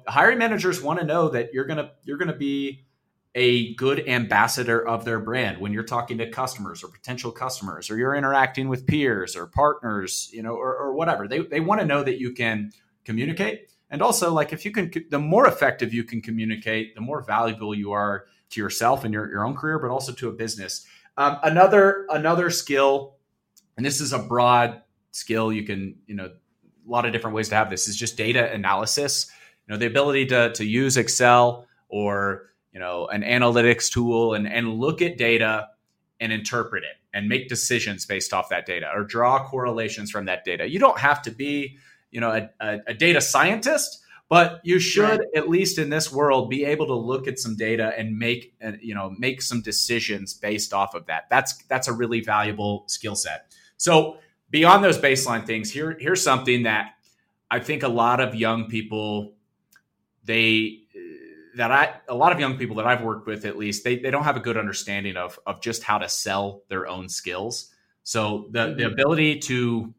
Hiring 0.07 0.37
managers 0.37 0.81
want 0.81 0.99
to 0.99 1.05
know 1.05 1.29
that 1.29 1.53
you're 1.53 1.65
gonna 1.65 1.91
you're 2.03 2.17
gonna 2.17 2.35
be 2.35 2.85
a 3.35 3.73
good 3.75 4.07
ambassador 4.07 4.87
of 4.87 5.05
their 5.05 5.19
brand 5.19 5.57
when 5.57 5.73
you're 5.73 5.83
talking 5.83 6.17
to 6.19 6.29
customers 6.29 6.83
or 6.83 6.87
potential 6.87 7.31
customers 7.31 7.89
or 7.89 7.97
you're 7.97 8.15
interacting 8.15 8.69
with 8.69 8.85
peers 8.85 9.35
or 9.35 9.47
partners 9.47 10.29
you 10.33 10.43
know 10.43 10.53
or, 10.53 10.75
or 10.75 10.93
whatever 10.93 11.27
they, 11.27 11.39
they 11.39 11.59
want 11.59 11.81
to 11.81 11.87
know 11.87 12.03
that 12.03 12.19
you 12.19 12.31
can 12.31 12.71
communicate 13.05 13.71
and 13.89 14.01
also 14.01 14.31
like 14.33 14.53
if 14.53 14.65
you 14.65 14.71
can 14.71 14.91
the 15.09 15.19
more 15.19 15.47
effective 15.47 15.93
you 15.93 16.03
can 16.03 16.21
communicate 16.21 16.93
the 16.95 17.01
more 17.01 17.21
valuable 17.23 17.73
you 17.73 17.91
are 17.91 18.25
to 18.49 18.61
yourself 18.61 19.03
and 19.03 19.13
your, 19.13 19.29
your 19.31 19.45
own 19.45 19.55
career 19.55 19.79
but 19.79 19.89
also 19.89 20.11
to 20.11 20.29
a 20.29 20.33
business 20.33 20.85
Um, 21.15 21.37
another 21.43 22.07
another 22.09 22.49
skill, 22.49 23.17
and 23.77 23.85
this 23.85 24.01
is 24.01 24.13
a 24.13 24.19
broad 24.19 24.81
skill. 25.11 25.53
You 25.53 25.63
can 25.63 25.95
you 26.07 26.15
know 26.15 26.25
a 26.25 26.89
lot 26.89 27.05
of 27.05 27.11
different 27.13 27.35
ways 27.35 27.49
to 27.49 27.55
have 27.55 27.69
this 27.69 27.87
is 27.87 27.95
just 27.95 28.17
data 28.17 28.51
analysis. 28.51 29.29
You 29.67 29.73
know 29.73 29.77
the 29.77 29.85
ability 29.85 30.25
to 30.27 30.51
to 30.53 30.65
use 30.65 30.97
Excel 30.97 31.67
or 31.87 32.49
you 32.73 32.79
know 32.79 33.07
an 33.07 33.21
analytics 33.21 33.91
tool 33.91 34.33
and 34.33 34.47
and 34.47 34.73
look 34.73 35.01
at 35.01 35.17
data 35.17 35.69
and 36.19 36.31
interpret 36.31 36.83
it 36.83 36.97
and 37.13 37.27
make 37.27 37.47
decisions 37.47 38.05
based 38.05 38.33
off 38.33 38.49
that 38.49 38.65
data 38.65 38.89
or 38.93 39.03
draw 39.03 39.47
correlations 39.47 40.09
from 40.09 40.25
that 40.25 40.43
data. 40.43 40.69
You 40.69 40.79
don't 40.79 40.99
have 40.99 41.21
to 41.23 41.31
be 41.31 41.77
you 42.11 42.21
know 42.21 42.31
a, 42.31 42.49
a, 42.59 42.79
a 42.87 42.93
data 42.93 43.19
scientist 43.19 43.99
but 44.29 44.61
you 44.63 44.79
should 44.79 45.19
right. 45.19 45.27
at 45.35 45.49
least 45.49 45.77
in 45.77 45.89
this 45.89 46.11
world 46.11 46.49
be 46.49 46.65
able 46.65 46.87
to 46.87 46.95
look 46.95 47.27
at 47.27 47.37
some 47.37 47.55
data 47.55 47.93
and 47.97 48.17
make 48.17 48.53
uh, 48.63 48.71
you 48.81 48.95
know 48.95 49.13
make 49.17 49.41
some 49.41 49.61
decisions 49.61 50.33
based 50.33 50.73
off 50.73 50.93
of 50.93 51.05
that 51.07 51.23
that's 51.29 51.57
that's 51.65 51.87
a 51.87 51.93
really 51.93 52.21
valuable 52.21 52.83
skill 52.87 53.15
set 53.15 53.53
so 53.77 54.17
beyond 54.49 54.83
those 54.83 54.97
baseline 54.97 55.45
things 55.45 55.71
here 55.71 55.97
here's 55.99 56.21
something 56.21 56.63
that 56.63 56.91
i 57.51 57.59
think 57.59 57.83
a 57.83 57.87
lot 57.87 58.19
of 58.19 58.33
young 58.33 58.69
people 58.69 59.33
they 60.23 60.82
that 61.55 61.71
i 61.71 61.93
a 62.07 62.15
lot 62.15 62.31
of 62.31 62.39
young 62.39 62.57
people 62.57 62.75
that 62.75 62.85
i've 62.85 63.01
worked 63.01 63.27
with 63.27 63.45
at 63.45 63.57
least 63.57 63.83
they, 63.83 63.97
they 63.97 64.11
don't 64.11 64.23
have 64.23 64.37
a 64.37 64.41
good 64.41 64.57
understanding 64.57 65.17
of 65.17 65.39
of 65.45 65.61
just 65.61 65.83
how 65.83 65.97
to 65.97 66.09
sell 66.09 66.63
their 66.69 66.87
own 66.87 67.07
skills 67.09 67.73
so 68.03 68.47
the 68.51 68.59
mm-hmm. 68.59 68.77
the 68.77 68.83
ability 68.85 69.39
to 69.39 69.93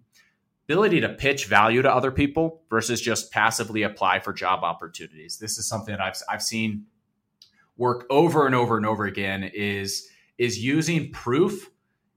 ability 0.65 1.01
to 1.01 1.09
pitch 1.11 1.47
value 1.47 1.83
to 1.83 1.95
other 1.95 2.11
people 2.11 2.63
versus 2.71 3.01
just 3.01 3.31
passively 3.31 3.83
apply 3.83 4.19
for 4.19 4.33
job 4.33 4.65
opportunities. 4.65 5.39
This 5.39 5.59
is 5.59 5.67
something 5.69 5.93
that 5.93 6.01
I've 6.01 6.17
I've 6.29 6.43
seen 6.43 6.87
work 7.77 8.07
over 8.09 8.47
and 8.47 8.55
over 8.55 8.77
and 8.77 8.87
over 8.87 9.05
again 9.05 9.45
is 9.45 10.09
is 10.39 10.59
using 10.59 11.13
proof 11.13 11.71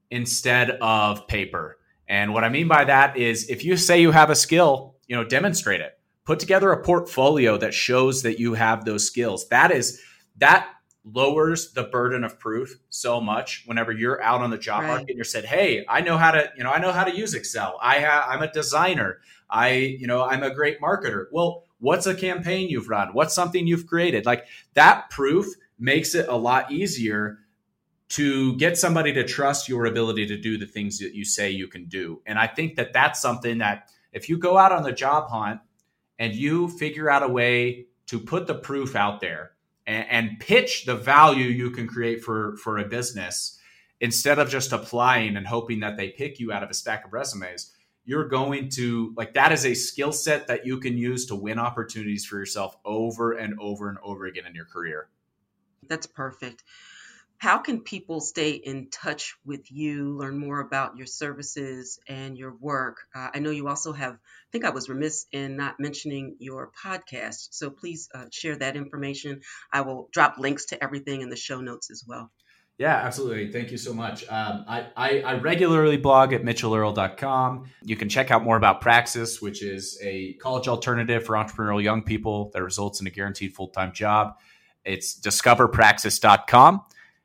instead 0.10 0.72
of 0.82 1.28
paper. 1.28 1.78
And 2.08 2.34
what 2.34 2.46
I 2.46 2.50
mean 2.50 2.70
by 2.70 2.86
that 2.86 3.18
is 3.18 3.50
if 3.50 3.66
you 3.66 3.76
say 3.76 4.02
you 4.02 4.12
have 4.12 4.30
a 4.30 4.36
skill, 4.36 4.96
you 5.08 5.16
know, 5.16 5.26
demonstrate 5.26 5.82
it. 5.82 5.97
Put 6.28 6.40
together 6.40 6.74
a 6.74 6.84
portfolio 6.84 7.58
that 7.58 7.74
shows 7.74 8.24
that 8.24 8.38
you 8.38 8.54
have 8.54 8.84
those 8.84 9.08
skills. 9.08 9.48
That 9.48 9.72
is 9.72 10.02
that 10.40 10.68
lowers 11.06 11.72
the 11.72 11.84
burden 11.84 12.26
of 12.26 12.38
proof 12.38 12.78
so 12.90 13.22
much 13.22 13.64
whenever 13.66 13.94
you're 13.94 14.22
out 14.22 14.42
on 14.42 14.50
the 14.50 14.58
job 14.58 14.82
right. 14.82 14.90
market 14.90 15.06
and 15.08 15.16
you're 15.16 15.24
said 15.24 15.46
hey 15.46 15.86
i 15.88 16.02
know 16.02 16.18
how 16.18 16.32
to 16.32 16.52
you 16.58 16.66
know 16.66 16.70
i 16.70 16.80
know 16.80 16.92
how 16.92 17.06
to 17.06 17.16
use 17.16 17.34
excel. 17.34 17.80
I 17.82 18.02
ha- 18.02 18.28
i'm 18.30 18.42
a 18.42 18.52
designer. 18.52 19.20
I 19.50 19.70
you 19.70 20.06
know 20.06 20.22
i'm 20.26 20.44
a 20.44 20.54
great 20.54 20.82
marketer. 20.82 21.28
Well 21.32 21.64
what's 21.80 22.08
a 22.08 22.14
campaign 22.14 22.68
you've 22.68 22.90
run? 22.90 23.14
What's 23.14 23.34
something 23.34 23.66
you've 23.66 23.88
created? 23.88 24.26
Like 24.26 24.48
that 24.74 25.10
proof 25.10 25.46
makes 25.80 26.14
it 26.14 26.28
a 26.28 26.36
lot 26.36 26.74
easier 26.74 27.40
to 28.10 28.58
get 28.58 28.78
somebody 28.78 29.14
to 29.14 29.24
trust 29.24 29.70
your 29.70 29.86
ability 29.86 30.28
to 30.28 30.38
do 30.38 30.58
the 30.58 30.66
things 30.66 31.00
that 31.00 31.16
you 31.16 31.24
say 31.24 31.52
you 31.52 31.70
can 31.70 31.86
do. 31.86 32.22
And 32.26 32.38
i 32.38 32.48
think 32.48 32.76
that 32.76 32.92
that's 32.92 33.22
something 33.22 33.60
that 33.60 33.90
if 34.12 34.28
you 34.28 34.38
go 34.38 34.58
out 34.58 34.74
on 34.74 34.84
the 34.84 34.92
job 34.92 35.30
hunt 35.30 35.62
and 36.20 36.34
you 36.34 36.68
figure 36.68 37.10
out 37.10 37.24
a 37.24 37.28
way 37.28 37.86
to 38.08 38.20
put 38.20 38.48
the 38.48 38.56
proof 38.56 38.96
out 38.96 39.20
there 39.20 39.52
and, 39.86 40.06
and 40.10 40.40
pitch 40.40 40.86
the 40.86 40.96
value 40.96 41.46
you 41.46 41.72
can 41.72 41.88
create 41.88 42.24
for 42.24 42.56
for 42.58 42.78
a 42.78 42.86
business 42.86 43.60
instead 44.00 44.40
of 44.40 44.50
just 44.50 44.72
applying 44.72 45.36
and 45.36 45.48
hoping 45.48 45.80
that 45.80 45.98
they 45.98 46.10
pick 46.10 46.40
you 46.40 46.52
out 46.52 46.64
of 46.64 46.70
a 46.70 46.74
stack 46.74 47.06
of 47.06 47.14
resumes. 47.14 47.74
You're 48.06 48.28
going 48.28 48.70
to 48.70 49.14
like 49.18 49.34
that 49.34 49.52
is 49.52 49.66
a 49.66 49.74
skill 49.74 50.14
set 50.14 50.48
that 50.48 50.66
you 50.66 50.80
can 50.80 50.98
use 50.98 51.26
to 51.28 51.36
win 51.36 51.60
opportunities 51.60 52.26
for 52.26 52.38
yourself 52.38 52.78
over 52.86 53.34
and 53.34 53.60
over 53.60 53.90
and 53.90 53.98
over 54.04 54.26
again 54.26 54.46
in 54.46 54.56
your 54.56 54.66
career. 54.66 55.10
That's 55.88 56.08
perfect 56.08 56.64
how 57.38 57.60
can 57.60 57.82
people 57.82 58.20
stay 58.20 58.52
in 58.52 58.90
touch 58.90 59.36
with 59.46 59.72
you, 59.72 60.18
learn 60.18 60.38
more 60.38 60.60
about 60.60 60.98
your 60.98 61.06
services 61.06 62.00
and 62.08 62.38
your 62.38 62.56
work? 62.60 62.98
Uh, 63.16 63.30
I 63.34 63.40
know 63.40 63.52
you 63.52 63.68
also 63.68 63.94
have, 63.94 64.14
I 64.14 64.50
think 64.52 64.66
I 64.66 64.72
was 64.72 64.90
remiss 64.90 65.28
in 65.32 65.56
not 65.56 65.80
mentioning 65.80 66.36
your 66.40 66.72
podcast. 66.84 67.50
So 67.52 67.70
please 67.70 68.10
uh, 68.14 68.26
share 68.32 68.56
that 68.56 68.76
information. 68.76 69.42
I 69.72 69.82
will 69.82 70.10
drop 70.12 70.40
links 70.40 70.68
to 70.68 70.84
everything 70.84 71.22
in 71.22 71.30
the 71.30 71.36
show 71.36 71.62
notes 71.62 71.92
as 71.92 72.04
well. 72.08 72.32
Yeah, 72.80 72.96
absolutely. 72.96 73.52
Thank 73.52 73.72
you 73.72 73.78
so 73.78 73.92
much. 73.94 74.24
Um, 74.30 74.64
I, 74.68 74.88
I, 74.96 75.20
I, 75.22 75.34
regularly 75.40 75.98
blog 75.98 76.32
at 76.32 76.44
mitchellearl.com. 76.44 77.72
You 77.82 77.96
can 77.96 78.08
check 78.08 78.30
out 78.30 78.44
more 78.44 78.56
about 78.56 78.82
Praxis, 78.82 79.42
which 79.42 79.64
is 79.64 80.00
a 80.04 80.34
college 80.34 80.68
alternative 80.68 81.26
for 81.26 81.34
entrepreneurial 81.34 81.82
young 81.82 82.04
people 82.04 82.52
that 82.54 82.62
results 82.62 83.02
in 83.02 83.08
a 83.08 83.10
guaranteed 83.10 83.56
full 83.56 83.70
time 83.70 83.94
job. 83.94 84.36
It's 84.86 85.20
discoverpraxis.com. 85.20 86.82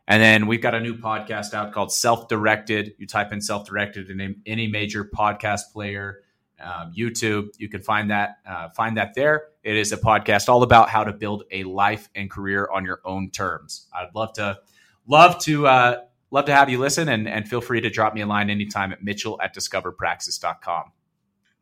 And 0.09 0.23
then 0.23 0.47
we've 0.47 0.61
got 0.61 0.75
a 0.75 0.81
new 0.81 0.95
podcast 0.95 1.55
out 1.55 1.73
called 1.73 1.93
Self 1.93 2.29
Directed. 2.29 2.95
You 2.99 3.07
type 3.07 3.33
in 3.33 3.41
Self 3.41 3.67
Directed 3.67 4.11
in 4.11 4.43
any 4.47 4.67
major 4.67 5.05
podcast 5.05 5.73
player, 5.73 6.23
um, 6.61 6.93
YouTube. 6.97 7.51
You 7.59 7.69
can 7.69 7.83
find 7.83 8.11
that 8.11 8.39
uh, 8.47 8.71
find 8.71 8.97
that 8.97 9.15
there. 9.15 9.45
It 9.63 9.77
is 9.77 9.93
a 9.93 9.97
podcast 9.97 10.49
all 10.49 10.63
about 10.63 10.89
how 10.89 11.05
to 11.05 11.13
build 11.13 11.45
a 11.53 11.65
life 11.65 12.09
and 12.15 12.31
career 12.31 12.69
on 12.73 12.85
your 12.85 13.01
own 13.05 13.31
terms. 13.31 13.87
I'd 13.95 14.15
love 14.15 14.33
to 14.35 14.59
love 15.07 15.39
to 15.41 15.67
uh, 15.67 16.01
love 16.33 16.47
to 16.47 16.55
have 16.55 16.69
you 16.69 16.79
listen, 16.79 17.09
and, 17.09 17.29
and 17.29 17.49
feel 17.49 17.61
free 17.61 17.81
to 17.81 17.91
drop 17.91 18.15
me 18.15 18.23
a 18.23 18.27
line 18.27 18.51
anytime 18.51 18.93
at 18.93 19.05
Mitchell 19.05 19.41
at 19.41 19.55
discoverpraxis.com. 19.55 20.93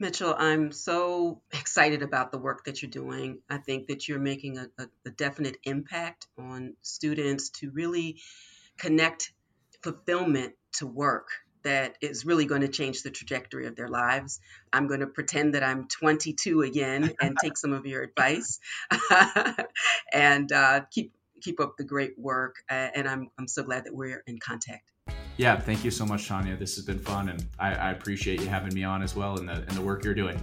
Mitchell, 0.00 0.34
I'm 0.36 0.72
so 0.72 1.42
excited 1.52 2.02
about 2.02 2.32
the 2.32 2.38
work 2.38 2.64
that 2.64 2.80
you're 2.80 2.90
doing. 2.90 3.40
I 3.50 3.58
think 3.58 3.88
that 3.88 4.08
you're 4.08 4.18
making 4.18 4.56
a, 4.56 4.66
a, 4.78 4.86
a 5.04 5.10
definite 5.10 5.58
impact 5.62 6.26
on 6.38 6.74
students 6.80 7.50
to 7.60 7.70
really 7.70 8.18
connect 8.78 9.34
fulfillment 9.82 10.54
to 10.78 10.86
work 10.86 11.28
that 11.64 11.98
is 12.00 12.24
really 12.24 12.46
going 12.46 12.62
to 12.62 12.68
change 12.68 13.02
the 13.02 13.10
trajectory 13.10 13.66
of 13.66 13.76
their 13.76 13.88
lives. 13.88 14.40
I'm 14.72 14.86
going 14.88 15.00
to 15.00 15.06
pretend 15.06 15.52
that 15.52 15.62
I'm 15.62 15.86
22 15.86 16.62
again 16.62 17.12
and 17.20 17.36
take 17.38 17.58
some 17.58 17.74
of 17.74 17.84
your 17.84 18.02
advice 18.02 18.58
and 20.14 20.50
uh, 20.50 20.80
keep 20.90 21.12
keep 21.42 21.60
up 21.60 21.76
the 21.76 21.84
great 21.84 22.18
work. 22.18 22.56
Uh, 22.70 22.88
and 22.94 23.06
I'm 23.06 23.28
I'm 23.38 23.48
so 23.48 23.62
glad 23.64 23.84
that 23.84 23.94
we're 23.94 24.22
in 24.26 24.38
contact. 24.38 24.90
Yeah, 25.36 25.58
thank 25.58 25.84
you 25.84 25.90
so 25.90 26.04
much, 26.04 26.28
Tanya. 26.28 26.56
This 26.56 26.76
has 26.76 26.84
been 26.84 26.98
fun, 26.98 27.28
and 27.30 27.46
I, 27.58 27.74
I 27.74 27.90
appreciate 27.92 28.40
you 28.40 28.48
having 28.48 28.74
me 28.74 28.84
on 28.84 29.02
as 29.02 29.16
well 29.16 29.38
and 29.38 29.48
the 29.48 29.54
and 29.54 29.70
the 29.70 29.80
work 29.80 30.04
you're 30.04 30.14
doing. 30.14 30.42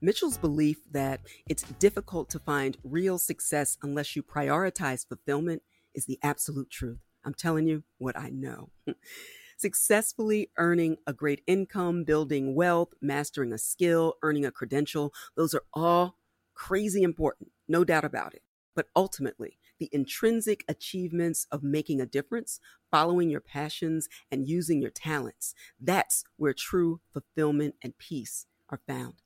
Mitchell's 0.00 0.38
belief 0.38 0.78
that 0.92 1.20
it's 1.48 1.62
difficult 1.80 2.28
to 2.30 2.38
find 2.38 2.76
real 2.84 3.18
success 3.18 3.78
unless 3.82 4.14
you 4.14 4.22
prioritize 4.22 5.06
fulfillment 5.08 5.62
is 5.94 6.04
the 6.04 6.18
absolute 6.22 6.70
truth. 6.70 6.98
I'm 7.24 7.34
telling 7.34 7.66
you 7.66 7.82
what 7.98 8.16
I 8.16 8.28
know. 8.28 8.70
Successfully 9.58 10.50
earning 10.58 10.98
a 11.06 11.12
great 11.14 11.42
income, 11.46 12.04
building 12.04 12.54
wealth, 12.54 12.92
mastering 13.00 13.52
a 13.52 13.58
skill, 13.58 14.14
earning 14.22 14.44
a 14.44 14.50
credential, 14.50 15.12
those 15.34 15.54
are 15.54 15.64
all 15.72 16.18
crazy 16.54 17.02
important, 17.02 17.50
no 17.66 17.82
doubt 17.82 18.04
about 18.04 18.34
it. 18.34 18.42
But 18.74 18.86
ultimately, 18.94 19.58
the 19.78 19.88
intrinsic 19.92 20.64
achievements 20.68 21.46
of 21.50 21.62
making 21.62 22.00
a 22.00 22.06
difference, 22.06 22.60
following 22.90 23.30
your 23.30 23.40
passions, 23.40 24.08
and 24.30 24.48
using 24.48 24.80
your 24.80 24.90
talents. 24.90 25.54
That's 25.80 26.24
where 26.36 26.54
true 26.54 27.00
fulfillment 27.12 27.74
and 27.82 27.96
peace 27.98 28.46
are 28.70 28.80
found. 28.86 29.22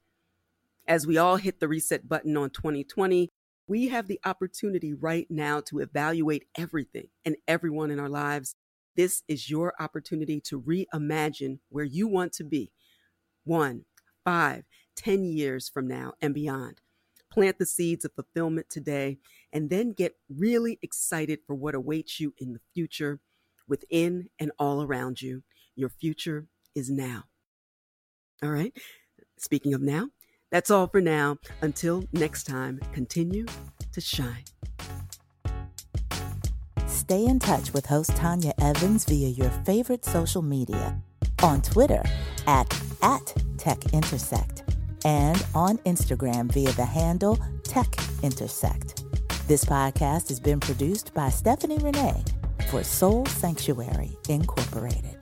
As 0.86 1.06
we 1.06 1.18
all 1.18 1.36
hit 1.36 1.60
the 1.60 1.68
reset 1.68 2.08
button 2.08 2.36
on 2.36 2.50
2020, 2.50 3.30
we 3.66 3.88
have 3.88 4.08
the 4.08 4.20
opportunity 4.24 4.92
right 4.92 5.28
now 5.30 5.60
to 5.60 5.78
evaluate 5.78 6.48
everything 6.58 7.08
and 7.24 7.36
everyone 7.46 7.92
in 7.92 8.00
our 8.00 8.08
lives. 8.08 8.56
This 8.96 9.22
is 9.28 9.48
your 9.48 9.74
opportunity 9.78 10.40
to 10.46 10.60
reimagine 10.60 11.60
where 11.68 11.84
you 11.84 12.08
want 12.08 12.32
to 12.34 12.44
be 12.44 12.72
one, 13.44 13.84
five, 14.24 14.64
ten 14.96 15.24
years 15.24 15.68
from 15.68 15.86
now 15.86 16.14
and 16.20 16.34
beyond. 16.34 16.80
Plant 17.32 17.58
the 17.58 17.66
seeds 17.66 18.04
of 18.04 18.12
fulfillment 18.12 18.68
today 18.68 19.18
and 19.52 19.70
then 19.70 19.92
get 19.92 20.16
really 20.28 20.78
excited 20.82 21.40
for 21.46 21.55
what 21.55 21.74
awaits 21.74 22.20
you 22.20 22.34
in 22.38 22.53
the 22.53 22.61
future 22.74 23.20
within 23.68 24.28
and 24.38 24.53
all 24.59 24.82
around 24.82 25.20
you. 25.22 25.42
Your 25.76 25.88
future 25.88 26.46
is 26.74 26.90
now. 26.90 27.24
All 28.42 28.51
right. 28.51 28.76
Speaking 29.38 29.74
of 29.74 29.80
now, 29.80 30.09
that's 30.51 30.70
all 30.70 30.86
for 30.88 31.01
now. 31.01 31.38
Until 31.62 32.05
next 32.12 32.44
time, 32.44 32.80
continue 32.92 33.46
to 33.92 34.01
shine. 34.01 34.44
Stay 36.86 37.24
in 37.24 37.38
touch 37.38 37.72
with 37.72 37.86
host 37.86 38.14
Tanya 38.16 38.53
Evans 38.61 39.05
via 39.05 39.28
your 39.28 39.51
favorite 39.64 40.05
social 40.05 40.42
media 40.42 41.01
on 41.42 41.62
Twitter 41.62 42.03
at, 42.46 42.66
at 43.03 43.24
TechIntersect 43.57 44.62
and 45.05 45.44
on 45.55 45.78
Instagram 45.78 46.53
via 46.53 46.72
the 46.72 46.84
handle 46.84 47.38
Tech 47.62 47.94
Intersect. 48.22 49.05
This 49.51 49.64
podcast 49.64 50.28
has 50.28 50.38
been 50.38 50.61
produced 50.61 51.12
by 51.12 51.28
Stephanie 51.28 51.78
Renee 51.78 52.22
for 52.70 52.84
Soul 52.84 53.26
Sanctuary 53.26 54.16
Incorporated. 54.28 55.20